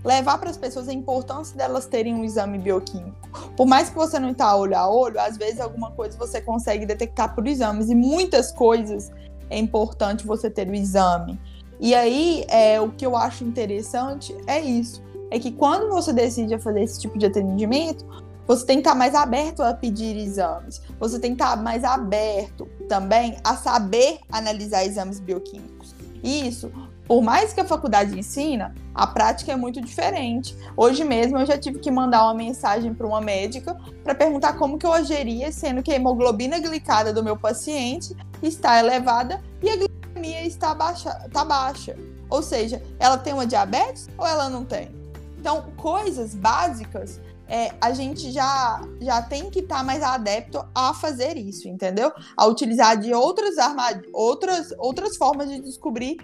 levar 0.08 0.38
para 0.38 0.48
as 0.48 0.56
pessoas 0.56 0.88
a 0.88 0.92
importância 0.92 1.54
delas 1.54 1.84
terem 1.84 2.14
um 2.14 2.24
exame 2.24 2.58
bioquímico. 2.58 3.28
Por 3.54 3.66
mais 3.66 3.90
que 3.90 3.94
você 3.94 4.18
não 4.18 4.30
está 4.30 4.56
olho 4.56 4.74
a 4.74 4.88
olho, 4.88 5.20
às 5.20 5.36
vezes 5.36 5.60
alguma 5.60 5.90
coisa 5.90 6.16
você 6.16 6.40
consegue 6.40 6.86
detectar 6.86 7.34
por 7.34 7.46
exames 7.46 7.90
e 7.90 7.94
muitas 7.94 8.50
coisas 8.50 9.10
é 9.50 9.58
importante 9.58 10.26
você 10.26 10.48
ter 10.48 10.66
o 10.66 10.74
exame. 10.74 11.38
E 11.78 11.94
aí, 11.94 12.44
é, 12.48 12.80
o 12.80 12.88
que 12.90 13.04
eu 13.04 13.14
acho 13.14 13.44
interessante 13.44 14.34
é 14.46 14.58
isso. 14.58 15.02
É 15.30 15.38
que 15.38 15.52
quando 15.52 15.90
você 15.90 16.10
decide 16.10 16.58
fazer 16.58 16.82
esse 16.82 16.98
tipo 17.00 17.18
de 17.18 17.26
atendimento, 17.26 18.04
você 18.46 18.64
tem 18.64 18.76
que 18.76 18.88
estar 18.88 18.94
mais 18.94 19.14
aberto 19.14 19.62
a 19.62 19.74
pedir 19.74 20.16
exames. 20.16 20.80
Você 20.98 21.18
tem 21.18 21.36
que 21.36 21.42
estar 21.42 21.54
mais 21.62 21.84
aberto 21.84 22.66
também 22.88 23.36
a 23.44 23.54
saber 23.56 24.20
analisar 24.32 24.86
exames 24.86 25.20
bioquímicos. 25.20 25.94
Isso, 26.24 26.72
por 27.08 27.22
mais 27.22 27.54
que 27.54 27.60
a 27.60 27.64
faculdade 27.64 28.16
ensina, 28.18 28.74
a 28.94 29.06
prática 29.06 29.50
é 29.50 29.56
muito 29.56 29.80
diferente. 29.80 30.54
Hoje 30.76 31.02
mesmo 31.04 31.38
eu 31.38 31.46
já 31.46 31.56
tive 31.56 31.78
que 31.78 31.90
mandar 31.90 32.22
uma 32.24 32.34
mensagem 32.34 32.92
para 32.92 33.06
uma 33.06 33.20
médica 33.20 33.74
para 34.04 34.14
perguntar 34.14 34.52
como 34.58 34.76
que 34.76 34.84
eu 34.84 34.92
ageria, 34.92 35.50
sendo 35.50 35.82
que 35.82 35.90
a 35.90 35.94
hemoglobina 35.94 36.58
glicada 36.58 37.10
do 37.10 37.24
meu 37.24 37.34
paciente 37.34 38.14
está 38.42 38.78
elevada 38.78 39.42
e 39.62 39.70
a 39.70 39.76
glicemia 39.76 40.46
está 40.46 40.74
baixa, 40.74 41.18
está 41.24 41.46
baixa. 41.46 41.96
Ou 42.28 42.42
seja, 42.42 42.82
ela 43.00 43.16
tem 43.16 43.32
uma 43.32 43.46
diabetes 43.46 44.06
ou 44.18 44.26
ela 44.26 44.50
não 44.50 44.66
tem? 44.66 44.90
Então, 45.38 45.64
coisas 45.78 46.34
básicas 46.34 47.18
é, 47.48 47.72
a 47.80 47.92
gente 47.92 48.30
já, 48.30 48.82
já 49.00 49.22
tem 49.22 49.50
que 49.50 49.60
estar 49.60 49.78
tá 49.78 49.84
mais 49.84 50.02
adepto 50.02 50.64
a 50.74 50.92
fazer 50.92 51.36
isso, 51.36 51.66
entendeu? 51.66 52.12
A 52.36 52.46
utilizar 52.46 52.98
de 52.98 53.12
outras 53.14 53.56
armadilhas, 53.58 54.10
outras, 54.12 54.74
outras 54.78 55.16
formas 55.16 55.48
de 55.48 55.60
descobrir 55.60 56.18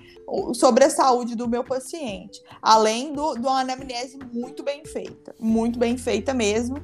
sobre 0.54 0.84
a 0.84 0.90
saúde 0.90 1.34
do 1.34 1.48
meu 1.48 1.64
paciente, 1.64 2.42
além 2.60 3.12
do, 3.12 3.34
do 3.34 3.48
anamnese 3.48 4.18
muito 4.32 4.62
bem 4.62 4.84
feita, 4.84 5.34
muito 5.38 5.78
bem 5.78 5.96
feita 5.96 6.34
mesmo, 6.34 6.76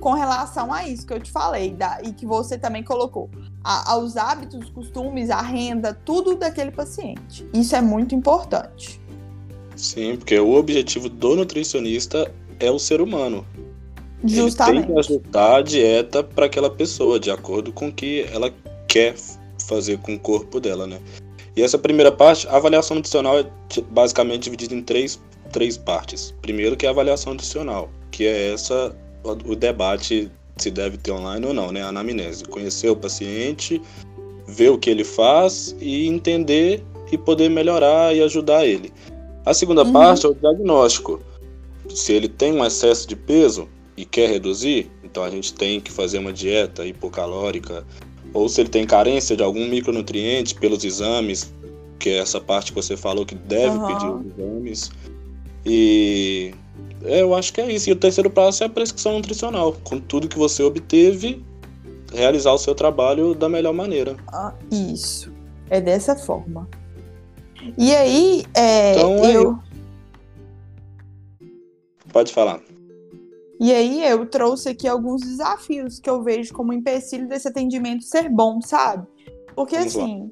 com 0.00 0.12
relação 0.12 0.72
a 0.72 0.86
isso 0.86 1.06
que 1.06 1.12
eu 1.12 1.20
te 1.20 1.30
falei 1.30 1.72
da, 1.72 2.00
e 2.02 2.12
que 2.12 2.24
você 2.24 2.56
também 2.56 2.84
colocou, 2.84 3.28
a, 3.64 3.92
aos 3.92 4.16
hábitos, 4.16 4.70
costumes, 4.70 5.30
a 5.30 5.40
renda, 5.40 5.92
tudo 5.92 6.36
daquele 6.36 6.70
paciente. 6.70 7.48
Isso 7.52 7.74
é 7.74 7.80
muito 7.80 8.14
importante. 8.14 9.00
Sim, 9.76 10.16
porque 10.16 10.38
o 10.38 10.54
objetivo 10.54 11.08
do 11.08 11.36
nutricionista 11.36 12.32
é 12.58 12.70
o 12.70 12.78
ser 12.78 13.00
humano. 13.00 13.44
Justamente. 14.24 14.76
Ele 14.78 14.86
tem 14.86 14.94
que 14.94 15.00
ajustar 15.00 15.56
a 15.56 15.62
dieta 15.62 16.24
para 16.24 16.46
aquela 16.46 16.70
pessoa, 16.70 17.20
de 17.20 17.30
acordo 17.30 17.72
com 17.72 17.88
o 17.88 17.92
que 17.92 18.26
ela 18.32 18.52
quer 18.88 19.14
fazer 19.66 19.98
com 19.98 20.14
o 20.14 20.18
corpo 20.18 20.58
dela, 20.60 20.86
né? 20.86 20.98
E 21.56 21.62
essa 21.62 21.78
primeira 21.78 22.12
parte, 22.12 22.46
a 22.48 22.56
avaliação 22.56 22.96
nutricional 22.96 23.38
é 23.38 23.46
basicamente 23.90 24.44
dividida 24.44 24.74
em 24.74 24.82
três, 24.82 25.20
três 25.52 25.76
partes. 25.76 26.34
Primeiro 26.40 26.76
que 26.76 26.86
é 26.86 26.88
a 26.88 26.92
avaliação 26.92 27.32
nutricional, 27.32 27.90
que 28.10 28.24
é 28.24 28.52
essa 28.52 28.94
o 29.24 29.54
debate 29.54 30.30
se 30.56 30.70
deve 30.70 30.96
ter 30.96 31.12
online 31.12 31.46
ou 31.46 31.54
não, 31.54 31.70
né? 31.70 31.82
A 31.82 31.88
anamnese, 31.88 32.44
conhecer 32.44 32.88
o 32.88 32.96
paciente, 32.96 33.80
ver 34.46 34.70
o 34.70 34.78
que 34.78 34.90
ele 34.90 35.04
faz 35.04 35.74
e 35.80 36.06
entender 36.06 36.82
e 37.12 37.18
poder 37.18 37.48
melhorar 37.48 38.14
e 38.14 38.22
ajudar 38.22 38.66
ele. 38.66 38.92
A 39.44 39.54
segunda 39.54 39.84
uhum. 39.84 39.92
parte 39.92 40.26
é 40.26 40.28
o 40.28 40.34
diagnóstico. 40.34 41.20
Se 41.88 42.12
ele 42.12 42.28
tem 42.28 42.52
um 42.52 42.64
excesso 42.64 43.08
de 43.08 43.16
peso, 43.16 43.68
e 43.98 44.04
quer 44.04 44.30
reduzir, 44.30 44.88
então 45.02 45.24
a 45.24 45.30
gente 45.30 45.52
tem 45.52 45.80
que 45.80 45.90
fazer 45.90 46.18
uma 46.18 46.32
dieta 46.32 46.86
hipocalórica, 46.86 47.84
ou 48.32 48.48
se 48.48 48.60
ele 48.60 48.68
tem 48.68 48.86
carência 48.86 49.36
de 49.36 49.42
algum 49.42 49.66
micronutriente 49.68 50.54
pelos 50.54 50.84
exames, 50.84 51.52
que 51.98 52.10
é 52.10 52.18
essa 52.18 52.40
parte 52.40 52.70
que 52.70 52.76
você 52.76 52.96
falou 52.96 53.26
que 53.26 53.34
deve 53.34 53.76
uhum. 53.76 53.86
pedir 53.88 54.06
os 54.06 54.26
exames. 54.26 54.90
E 55.66 56.54
é, 57.02 57.22
eu 57.22 57.34
acho 57.34 57.52
que 57.52 57.60
é 57.60 57.72
isso. 57.72 57.90
E 57.90 57.92
o 57.92 57.96
terceiro 57.96 58.30
passo 58.30 58.62
é 58.62 58.66
a 58.66 58.70
prescrição 58.70 59.14
nutricional. 59.14 59.76
Com 59.82 59.98
tudo 59.98 60.28
que 60.28 60.38
você 60.38 60.62
obteve, 60.62 61.42
realizar 62.12 62.52
o 62.52 62.58
seu 62.58 62.76
trabalho 62.76 63.34
da 63.34 63.48
melhor 63.48 63.72
maneira. 63.72 64.16
Ah, 64.28 64.54
isso. 64.70 65.32
É 65.68 65.80
dessa 65.80 66.14
forma. 66.14 66.68
E 67.76 67.92
aí, 67.96 68.44
é, 68.54 68.94
então, 68.94 69.24
eu. 69.24 69.58
Pode 72.12 72.32
falar. 72.32 72.60
E 73.60 73.72
aí 73.72 74.04
eu 74.04 74.24
trouxe 74.26 74.68
aqui 74.68 74.86
alguns 74.86 75.22
desafios 75.22 75.98
que 75.98 76.08
eu 76.08 76.22
vejo 76.22 76.54
como 76.54 76.72
empecilho 76.72 77.26
desse 77.26 77.48
atendimento 77.48 78.04
ser 78.04 78.28
bom, 78.28 78.60
sabe? 78.60 79.06
Porque 79.54 79.76
Vamos 79.76 79.96
assim, 79.96 80.30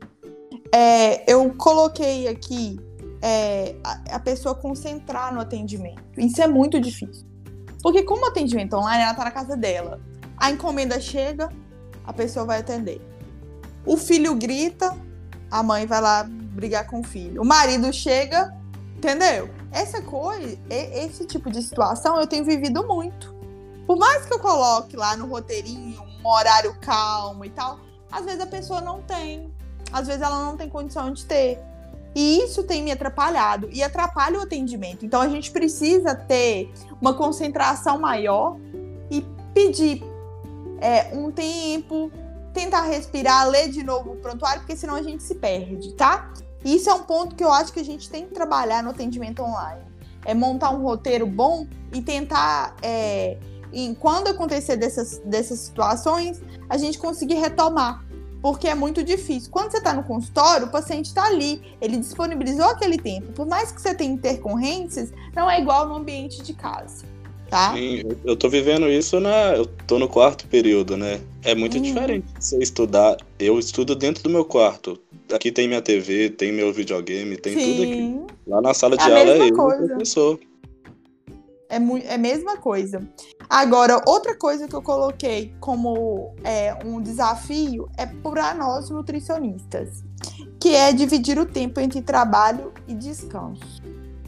é, 0.72 1.30
eu 1.30 1.52
coloquei 1.56 2.28
aqui 2.28 2.78
é, 3.20 3.74
a, 3.82 4.16
a, 4.16 4.20
pessoa 4.20 4.54
concentrar 4.54 5.34
no 5.34 5.40
atendimento. 5.40 6.02
Isso 6.16 6.40
é 6.40 6.46
muito 6.46 6.80
difícil. 6.80 7.26
Porque 7.82 8.04
como 8.04 8.24
o 8.24 8.28
atendimento 8.28 8.76
online, 8.76 9.02
ela 9.02 9.14
tá 9.14 9.24
na 9.24 9.30
casa 9.30 9.56
dela. 9.56 10.00
A 10.36 10.50
encomenda 10.50 11.00
chega, 11.00 11.48
a 12.04 12.12
pessoa 12.12 12.46
vai 12.46 12.60
atender. 12.60 13.00
O 13.84 13.96
filho 13.96 14.34
grita, 14.36 14.96
a 15.50 15.62
mãe 15.62 15.86
vai 15.86 16.00
lá 16.00 16.24
brigar 16.28 16.86
com 16.86 17.00
o 17.00 17.04
filho. 17.04 17.42
O 17.42 17.44
marido 17.44 17.92
chega, 17.92 18.54
entendeu? 18.96 19.48
Essa 19.76 20.00
coisa, 20.00 20.58
esse 20.70 21.26
tipo 21.26 21.50
de 21.50 21.60
situação 21.60 22.18
eu 22.18 22.26
tenho 22.26 22.46
vivido 22.46 22.82
muito. 22.86 23.34
Por 23.86 23.98
mais 23.98 24.24
que 24.24 24.32
eu 24.32 24.38
coloque 24.38 24.96
lá 24.96 25.14
no 25.18 25.26
roteirinho 25.26 26.02
um 26.02 26.26
horário 26.26 26.74
calmo 26.80 27.44
e 27.44 27.50
tal, 27.50 27.78
às 28.10 28.24
vezes 28.24 28.40
a 28.40 28.46
pessoa 28.46 28.80
não 28.80 29.02
tem. 29.02 29.52
Às 29.92 30.06
vezes 30.06 30.22
ela 30.22 30.46
não 30.46 30.56
tem 30.56 30.66
condição 30.66 31.12
de 31.12 31.26
ter. 31.26 31.60
E 32.14 32.42
isso 32.42 32.62
tem 32.62 32.82
me 32.82 32.90
atrapalhado 32.90 33.68
e 33.70 33.82
atrapalha 33.82 34.38
o 34.38 34.42
atendimento. 34.44 35.04
Então 35.04 35.20
a 35.20 35.28
gente 35.28 35.50
precisa 35.50 36.14
ter 36.14 36.72
uma 36.98 37.12
concentração 37.12 37.98
maior 37.98 38.56
e 39.10 39.22
pedir 39.52 40.02
é, 40.80 41.14
um 41.14 41.30
tempo, 41.30 42.10
tentar 42.54 42.80
respirar, 42.80 43.46
ler 43.46 43.68
de 43.68 43.82
novo 43.82 44.12
o 44.12 44.16
prontuário, 44.16 44.62
porque 44.62 44.74
senão 44.74 44.94
a 44.94 45.02
gente 45.02 45.22
se 45.22 45.34
perde, 45.34 45.92
tá? 45.92 46.32
Isso 46.64 46.90
é 46.90 46.94
um 46.94 47.02
ponto 47.02 47.34
que 47.34 47.44
eu 47.44 47.52
acho 47.52 47.72
que 47.72 47.80
a 47.80 47.84
gente 47.84 48.08
tem 48.10 48.26
que 48.26 48.34
trabalhar 48.34 48.82
no 48.82 48.90
atendimento 48.90 49.42
online. 49.42 49.82
É 50.24 50.34
montar 50.34 50.70
um 50.70 50.82
roteiro 50.82 51.26
bom 51.26 51.66
e 51.92 52.02
tentar, 52.02 52.74
é, 52.82 53.38
em, 53.72 53.94
quando 53.94 54.28
acontecer 54.28 54.76
dessas, 54.76 55.18
dessas 55.24 55.60
situações, 55.60 56.40
a 56.68 56.76
gente 56.76 56.98
conseguir 56.98 57.34
retomar. 57.34 58.04
Porque 58.42 58.68
é 58.68 58.74
muito 58.74 59.02
difícil. 59.02 59.50
Quando 59.50 59.70
você 59.70 59.78
está 59.78 59.92
no 59.92 60.04
consultório, 60.04 60.66
o 60.66 60.70
paciente 60.70 61.06
está 61.06 61.24
ali, 61.26 61.76
ele 61.80 61.96
disponibilizou 61.96 62.66
aquele 62.66 62.98
tempo. 62.98 63.32
Por 63.32 63.46
mais 63.46 63.72
que 63.72 63.80
você 63.80 63.94
tenha 63.94 64.12
intercorrências, 64.12 65.12
não 65.34 65.50
é 65.50 65.60
igual 65.60 65.88
no 65.88 65.96
ambiente 65.96 66.42
de 66.42 66.52
casa 66.52 67.15
tá? 67.48 67.74
Sim, 67.74 68.02
eu 68.24 68.36
tô 68.36 68.48
vivendo 68.48 68.88
isso 68.88 69.20
na. 69.20 69.56
Eu 69.56 69.66
tô 69.86 69.98
no 69.98 70.08
quarto 70.08 70.46
período, 70.46 70.96
né? 70.96 71.20
É 71.44 71.54
muito 71.54 71.76
uhum. 71.76 71.82
diferente 71.82 72.26
você 72.38 72.58
estudar. 72.58 73.16
Eu 73.38 73.58
estudo 73.58 73.94
dentro 73.94 74.22
do 74.22 74.30
meu 74.30 74.44
quarto. 74.44 74.98
Aqui 75.32 75.50
tem 75.50 75.66
minha 75.66 75.82
TV, 75.82 76.30
tem 76.30 76.52
meu 76.52 76.72
videogame, 76.72 77.36
tem 77.36 77.58
Sim. 77.58 77.72
tudo 77.72 77.82
aqui. 77.82 78.34
Lá 78.46 78.60
na 78.60 78.74
sala 78.74 78.96
de 78.96 79.02
é 79.02 79.18
aula 79.18 79.44
é 79.44 79.50
eu 79.50 79.54
coisa. 79.54 79.84
o 79.84 79.88
professor. 79.88 80.40
É, 81.68 81.76
é 81.76 82.14
a 82.14 82.18
mesma 82.18 82.56
coisa. 82.56 83.06
Agora, 83.48 84.00
outra 84.06 84.36
coisa 84.36 84.68
que 84.68 84.74
eu 84.74 84.82
coloquei 84.82 85.52
como 85.60 86.34
é, 86.44 86.76
um 86.84 87.00
desafio 87.00 87.88
é 87.96 88.06
para 88.06 88.54
nós 88.54 88.90
nutricionistas, 88.90 90.04
que 90.60 90.70
é 90.70 90.92
dividir 90.92 91.38
o 91.38 91.46
tempo 91.46 91.80
entre 91.80 92.00
trabalho 92.02 92.72
e 92.86 92.94
descanso. 92.94 93.82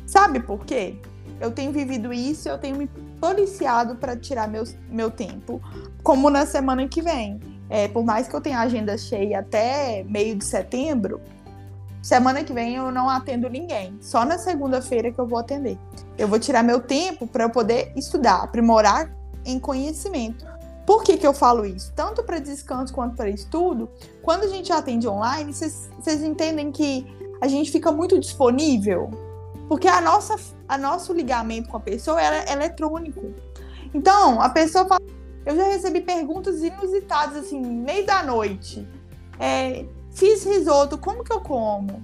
Sabe 0.06 0.40
por 0.40 0.64
quê? 0.64 0.96
Eu 1.40 1.50
tenho 1.50 1.72
vivido 1.72 2.12
isso, 2.12 2.48
eu 2.48 2.58
tenho 2.58 2.76
me 2.76 2.88
policiado 3.20 3.96
para 3.96 4.16
tirar 4.16 4.48
meu, 4.48 4.64
meu 4.88 5.10
tempo, 5.10 5.60
como 6.02 6.30
na 6.30 6.46
semana 6.46 6.86
que 6.88 7.02
vem. 7.02 7.40
É, 7.70 7.86
por 7.86 8.04
mais 8.04 8.26
que 8.26 8.34
eu 8.34 8.40
tenha 8.40 8.60
agenda 8.60 8.96
cheia 8.96 9.40
até 9.40 10.02
meio 10.04 10.34
de 10.34 10.44
setembro, 10.44 11.20
semana 12.02 12.42
que 12.42 12.52
vem 12.52 12.76
eu 12.76 12.90
não 12.90 13.10
atendo 13.10 13.48
ninguém. 13.48 13.98
Só 14.00 14.24
na 14.24 14.38
segunda-feira 14.38 15.12
que 15.12 15.18
eu 15.18 15.26
vou 15.26 15.38
atender. 15.38 15.78
Eu 16.16 16.26
vou 16.28 16.38
tirar 16.38 16.62
meu 16.62 16.80
tempo 16.80 17.26
para 17.26 17.44
eu 17.44 17.50
poder 17.50 17.92
estudar, 17.94 18.42
aprimorar 18.42 19.10
em 19.44 19.58
conhecimento. 19.58 20.46
Por 20.86 21.04
que, 21.04 21.18
que 21.18 21.26
eu 21.26 21.34
falo 21.34 21.66
isso? 21.66 21.92
Tanto 21.94 22.22
para 22.22 22.38
descanso 22.38 22.94
quanto 22.94 23.14
para 23.14 23.28
estudo, 23.28 23.90
quando 24.22 24.44
a 24.44 24.48
gente 24.48 24.72
atende 24.72 25.06
online, 25.06 25.52
vocês 25.52 26.22
entendem 26.22 26.72
que 26.72 27.06
a 27.42 27.46
gente 27.46 27.70
fica 27.70 27.92
muito 27.92 28.18
disponível 28.18 29.27
porque 29.68 29.86
a 29.86 30.00
nossa, 30.00 30.36
a 30.66 30.78
nosso 30.78 31.12
ligamento 31.12 31.68
com 31.68 31.76
a 31.76 31.80
pessoa 31.80 32.20
é 32.20 32.52
eletrônico. 32.52 33.34
Então, 33.92 34.40
a 34.40 34.48
pessoa 34.48 34.86
fala. 34.86 35.00
Eu 35.44 35.56
já 35.56 35.64
recebi 35.64 36.00
perguntas 36.00 36.62
inusitadas, 36.62 37.36
assim, 37.36 37.60
meio 37.60 38.04
da 38.04 38.22
noite. 38.22 38.86
É, 39.38 39.86
fiz 40.10 40.44
risoto, 40.44 40.98
como 40.98 41.24
que 41.24 41.32
eu 41.32 41.40
como? 41.40 42.02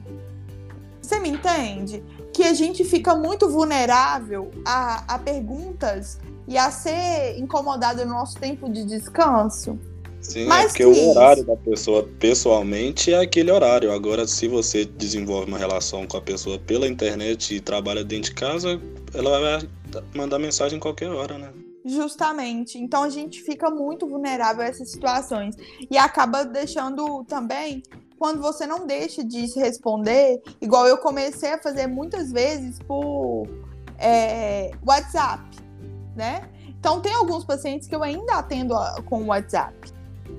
Você 1.00 1.18
me 1.20 1.28
entende? 1.28 2.02
Que 2.32 2.44
a 2.44 2.54
gente 2.54 2.84
fica 2.84 3.14
muito 3.14 3.50
vulnerável 3.50 4.50
a, 4.64 5.14
a 5.14 5.18
perguntas 5.18 6.18
e 6.48 6.56
a 6.56 6.70
ser 6.70 7.38
incomodado 7.38 8.04
no 8.06 8.12
nosso 8.12 8.38
tempo 8.38 8.70
de 8.70 8.84
descanso. 8.84 9.78
Sim, 10.24 10.50
é 10.50 10.66
porque 10.66 10.84
o 10.84 11.10
horário 11.10 11.44
da 11.44 11.54
pessoa 11.54 12.08
pessoalmente 12.18 13.12
é 13.12 13.20
aquele 13.20 13.50
horário. 13.50 13.92
Agora, 13.92 14.26
se 14.26 14.48
você 14.48 14.84
desenvolve 14.84 15.48
uma 15.48 15.58
relação 15.58 16.06
com 16.06 16.16
a 16.16 16.20
pessoa 16.20 16.58
pela 16.58 16.88
internet 16.88 17.54
e 17.54 17.60
trabalha 17.60 18.02
dentro 18.02 18.30
de 18.30 18.34
casa, 18.34 18.80
ela 19.12 19.38
vai 19.38 19.68
mandar 20.14 20.38
mensagem 20.38 20.78
em 20.78 20.80
qualquer 20.80 21.10
hora, 21.10 21.36
né? 21.36 21.52
Justamente. 21.84 22.78
Então 22.78 23.02
a 23.02 23.10
gente 23.10 23.42
fica 23.42 23.68
muito 23.68 24.08
vulnerável 24.08 24.62
a 24.62 24.66
essas 24.66 24.90
situações. 24.90 25.54
E 25.90 25.98
acaba 25.98 26.42
deixando 26.42 27.22
também, 27.24 27.82
quando 28.18 28.40
você 28.40 28.66
não 28.66 28.86
deixa 28.86 29.22
de 29.22 29.46
se 29.46 29.60
responder, 29.60 30.40
igual 30.60 30.86
eu 30.86 30.96
comecei 30.96 31.52
a 31.52 31.62
fazer 31.62 31.86
muitas 31.86 32.32
vezes 32.32 32.78
por 32.78 33.46
é, 33.98 34.70
WhatsApp, 34.86 35.44
né? 36.16 36.48
Então 36.80 37.00
tem 37.00 37.12
alguns 37.12 37.44
pacientes 37.44 37.86
que 37.86 37.94
eu 37.94 38.02
ainda 38.02 38.34
atendo 38.34 38.74
com 39.04 39.22
o 39.22 39.26
WhatsApp. 39.26 39.93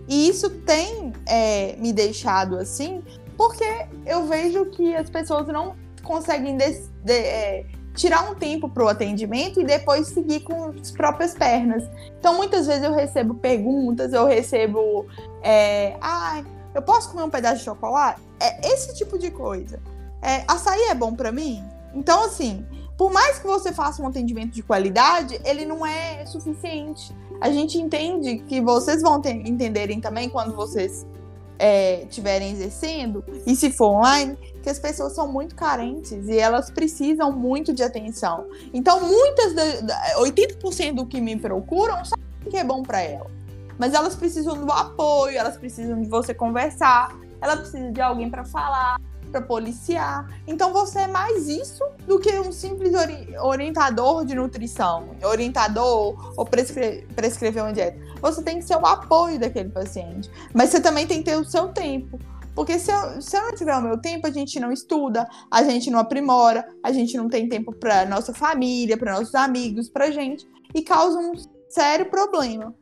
E 0.07 0.27
isso 0.29 0.49
tem 0.49 1.13
é, 1.27 1.75
me 1.77 1.91
deixado 1.91 2.57
assim, 2.57 3.03
porque 3.37 3.65
eu 4.05 4.27
vejo 4.27 4.65
que 4.67 4.95
as 4.95 5.09
pessoas 5.09 5.47
não 5.47 5.75
conseguem 6.03 6.57
de, 6.57 7.11
é, 7.11 7.65
tirar 7.95 8.29
um 8.29 8.35
tempo 8.35 8.69
para 8.69 8.83
o 8.83 8.87
atendimento 8.87 9.59
e 9.59 9.63
depois 9.63 10.07
seguir 10.07 10.41
com 10.41 10.65
as 10.79 10.91
próprias 10.91 11.33
pernas. 11.33 11.83
Então, 12.19 12.35
muitas 12.35 12.67
vezes 12.67 12.83
eu 12.83 12.93
recebo 12.93 13.33
perguntas, 13.35 14.13
eu 14.13 14.25
recebo. 14.25 15.07
É, 15.41 15.97
ah, 16.01 16.43
eu 16.73 16.81
posso 16.81 17.09
comer 17.09 17.23
um 17.23 17.29
pedaço 17.29 17.57
de 17.57 17.63
chocolate? 17.63 18.21
É 18.39 18.67
esse 18.73 18.93
tipo 18.95 19.17
de 19.17 19.31
coisa. 19.31 19.81
É, 20.21 20.43
açaí 20.47 20.89
é 20.89 20.95
bom 20.95 21.15
para 21.15 21.31
mim? 21.31 21.63
Então, 21.93 22.25
assim, 22.25 22.65
por 22.97 23.11
mais 23.11 23.39
que 23.39 23.45
você 23.45 23.73
faça 23.73 24.01
um 24.01 24.07
atendimento 24.07 24.53
de 24.53 24.63
qualidade, 24.63 25.39
ele 25.43 25.65
não 25.65 25.85
é 25.85 26.25
suficiente. 26.25 27.13
A 27.41 27.49
gente 27.49 27.77
entende 27.77 28.39
que 28.39 28.61
vocês 28.61 29.01
vão 29.01 29.19
ter, 29.19 29.35
entenderem 29.47 29.99
também 29.99 30.29
quando 30.29 30.55
vocês 30.55 31.05
estiverem 32.03 32.49
é, 32.49 32.51
exercendo, 32.51 33.23
e 33.45 33.55
se 33.55 33.71
for 33.71 33.91
online, 33.97 34.37
que 34.61 34.69
as 34.69 34.79
pessoas 34.79 35.13
são 35.13 35.31
muito 35.31 35.55
carentes 35.55 36.27
e 36.27 36.37
elas 36.37 36.69
precisam 36.69 37.31
muito 37.31 37.73
de 37.73 37.83
atenção. 37.83 38.45
Então, 38.73 38.99
muitas, 39.01 39.53
da, 39.53 39.81
da, 39.81 40.15
80% 40.19 40.95
do 40.95 41.05
que 41.05 41.21
me 41.21 41.37
procuram 41.37 42.03
sabem 42.03 42.25
que 42.49 42.57
é 42.57 42.63
bom 42.63 42.83
para 42.83 43.01
ela. 43.01 43.29
Mas 43.77 43.93
elas 43.93 44.15
precisam 44.15 44.65
do 44.65 44.71
apoio, 44.71 45.37
elas 45.37 45.57
precisam 45.57 46.01
de 46.01 46.09
você 46.09 46.33
conversar, 46.33 47.15
ela 47.41 47.57
precisa 47.57 47.91
de 47.91 48.01
alguém 48.01 48.29
para 48.29 48.43
falar, 48.45 48.99
para 49.35 49.41
policiar. 49.41 50.27
Então 50.47 50.71
você 50.71 50.99
é 50.99 51.07
mais 51.07 51.49
isso 51.49 51.83
do 52.07 52.19
que 52.19 52.31
um 52.39 52.51
simples 52.51 52.93
ori 52.93 53.35
orientador 53.37 54.23
de 54.23 54.33
nutrição, 54.33 55.09
orientador 55.23 56.33
ou 56.37 56.45
prescre 56.45 57.05
prescrever 57.15 57.63
uma 57.63 57.73
dieta. 57.73 57.99
Você 58.21 58.41
tem 58.41 58.59
que 58.59 58.65
ser 58.65 58.77
o 58.77 58.85
apoio 58.85 59.37
daquele 59.37 59.69
paciente, 59.69 60.29
mas 60.53 60.69
você 60.69 60.79
também 60.79 61.05
tem 61.05 61.19
que 61.19 61.25
ter 61.25 61.37
o 61.37 61.43
seu 61.43 61.67
tempo. 61.69 62.17
Porque 62.55 62.79
se 62.79 62.89
eu, 62.89 63.21
se 63.21 63.35
eu 63.35 63.41
não 63.41 63.53
tiver 63.53 63.75
o 63.75 63.81
meu 63.81 63.97
tempo, 63.97 64.25
a 64.25 64.31
gente 64.31 64.57
não 64.61 64.71
estuda, 64.71 65.27
a 65.51 65.61
gente 65.61 65.91
não 65.91 65.99
aprimora, 65.99 66.65
a 66.81 66.93
gente 66.93 67.17
não 67.17 67.27
tem 67.27 67.49
tempo 67.49 67.75
para 67.75 68.05
nossa 68.05 68.33
família, 68.33 68.97
para 68.97 69.11
nossos 69.11 69.35
amigos, 69.35 69.89
para 69.89 70.09
gente, 70.09 70.47
e 70.73 70.81
causa 70.81 71.19
um 71.19 71.33
sério 71.67 72.05
problema. 72.05 72.73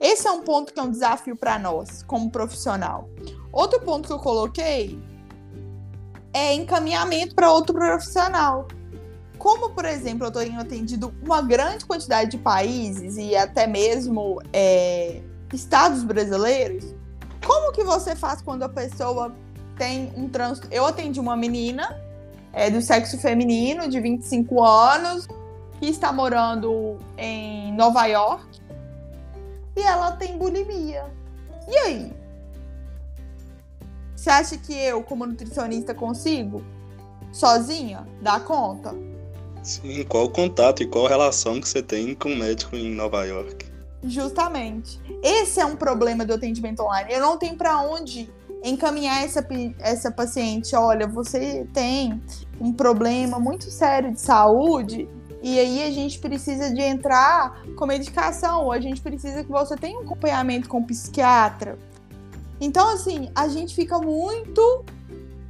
Esse 0.00 0.26
é 0.26 0.30
um 0.30 0.40
ponto 0.40 0.72
que 0.72 0.80
é 0.80 0.82
um 0.82 0.90
desafio 0.90 1.36
para 1.36 1.58
nós, 1.58 2.02
como 2.04 2.30
profissional. 2.30 3.10
Outro 3.52 3.80
ponto 3.80 4.06
que 4.06 4.14
eu 4.14 4.18
coloquei 4.18 4.98
é 6.32 6.54
encaminhamento 6.54 7.34
para 7.34 7.50
outro 7.50 7.74
profissional. 7.74 8.68
Como, 9.38 9.70
por 9.70 9.84
exemplo, 9.84 10.26
eu 10.26 10.30
tenho 10.30 10.60
atendido 10.60 11.14
uma 11.22 11.40
grande 11.40 11.84
quantidade 11.84 12.32
de 12.32 12.38
países 12.38 13.16
e 13.16 13.36
até 13.36 13.66
mesmo 13.66 14.40
é, 14.52 15.20
estados 15.52 16.02
brasileiros, 16.02 16.94
como 17.46 17.72
que 17.72 17.84
você 17.84 18.16
faz 18.16 18.42
quando 18.42 18.64
a 18.64 18.68
pessoa 18.68 19.34
tem 19.76 20.12
um 20.16 20.28
transtorno? 20.28 20.74
Eu 20.74 20.84
atendi 20.84 21.20
uma 21.20 21.36
menina 21.36 22.00
é, 22.52 22.68
do 22.68 22.82
sexo 22.82 23.16
feminino, 23.18 23.88
de 23.88 24.00
25 24.00 24.62
anos, 24.62 25.28
que 25.78 25.86
está 25.86 26.12
morando 26.12 26.98
em 27.16 27.72
Nova 27.74 28.06
York 28.06 28.60
e 29.76 29.80
ela 29.80 30.12
tem 30.12 30.36
bulimia. 30.36 31.06
E 31.68 31.76
aí? 31.78 32.12
Você 34.18 34.30
acha 34.30 34.58
que 34.58 34.72
eu, 34.72 35.00
como 35.00 35.24
nutricionista, 35.24 35.94
consigo? 35.94 36.64
Sozinha? 37.30 38.04
Dar 38.20 38.44
conta? 38.44 38.92
Sim, 39.62 40.04
qual 40.08 40.24
o 40.24 40.28
contato 40.28 40.82
e 40.82 40.86
qual 40.88 41.06
relação 41.06 41.60
que 41.60 41.68
você 41.68 41.80
tem 41.80 42.16
com 42.16 42.30
o 42.30 42.36
médico 42.36 42.74
em 42.74 42.92
Nova 42.92 43.24
York? 43.24 43.64
Justamente. 44.02 45.00
Esse 45.22 45.60
é 45.60 45.64
um 45.64 45.76
problema 45.76 46.24
do 46.24 46.34
atendimento 46.34 46.82
online. 46.82 47.12
Eu 47.12 47.20
não 47.20 47.38
tenho 47.38 47.56
para 47.56 47.80
onde 47.80 48.28
encaminhar 48.64 49.22
essa, 49.22 49.46
essa 49.78 50.10
paciente. 50.10 50.74
Olha, 50.74 51.06
você 51.06 51.64
tem 51.72 52.20
um 52.60 52.72
problema 52.72 53.38
muito 53.38 53.70
sério 53.70 54.12
de 54.12 54.20
saúde 54.20 55.08
e 55.40 55.60
aí 55.60 55.84
a 55.84 55.92
gente 55.92 56.18
precisa 56.18 56.74
de 56.74 56.80
entrar 56.80 57.62
com 57.76 57.86
medicação, 57.86 58.64
ou 58.64 58.72
a 58.72 58.80
gente 58.80 59.00
precisa 59.00 59.44
que 59.44 59.50
você 59.50 59.76
tenha 59.76 59.96
um 59.96 60.02
acompanhamento 60.02 60.68
com 60.68 60.78
um 60.78 60.84
psiquiatra. 60.84 61.78
Então, 62.60 62.88
assim, 62.88 63.30
a 63.34 63.48
gente 63.48 63.74
fica 63.74 63.98
muito. 63.98 64.84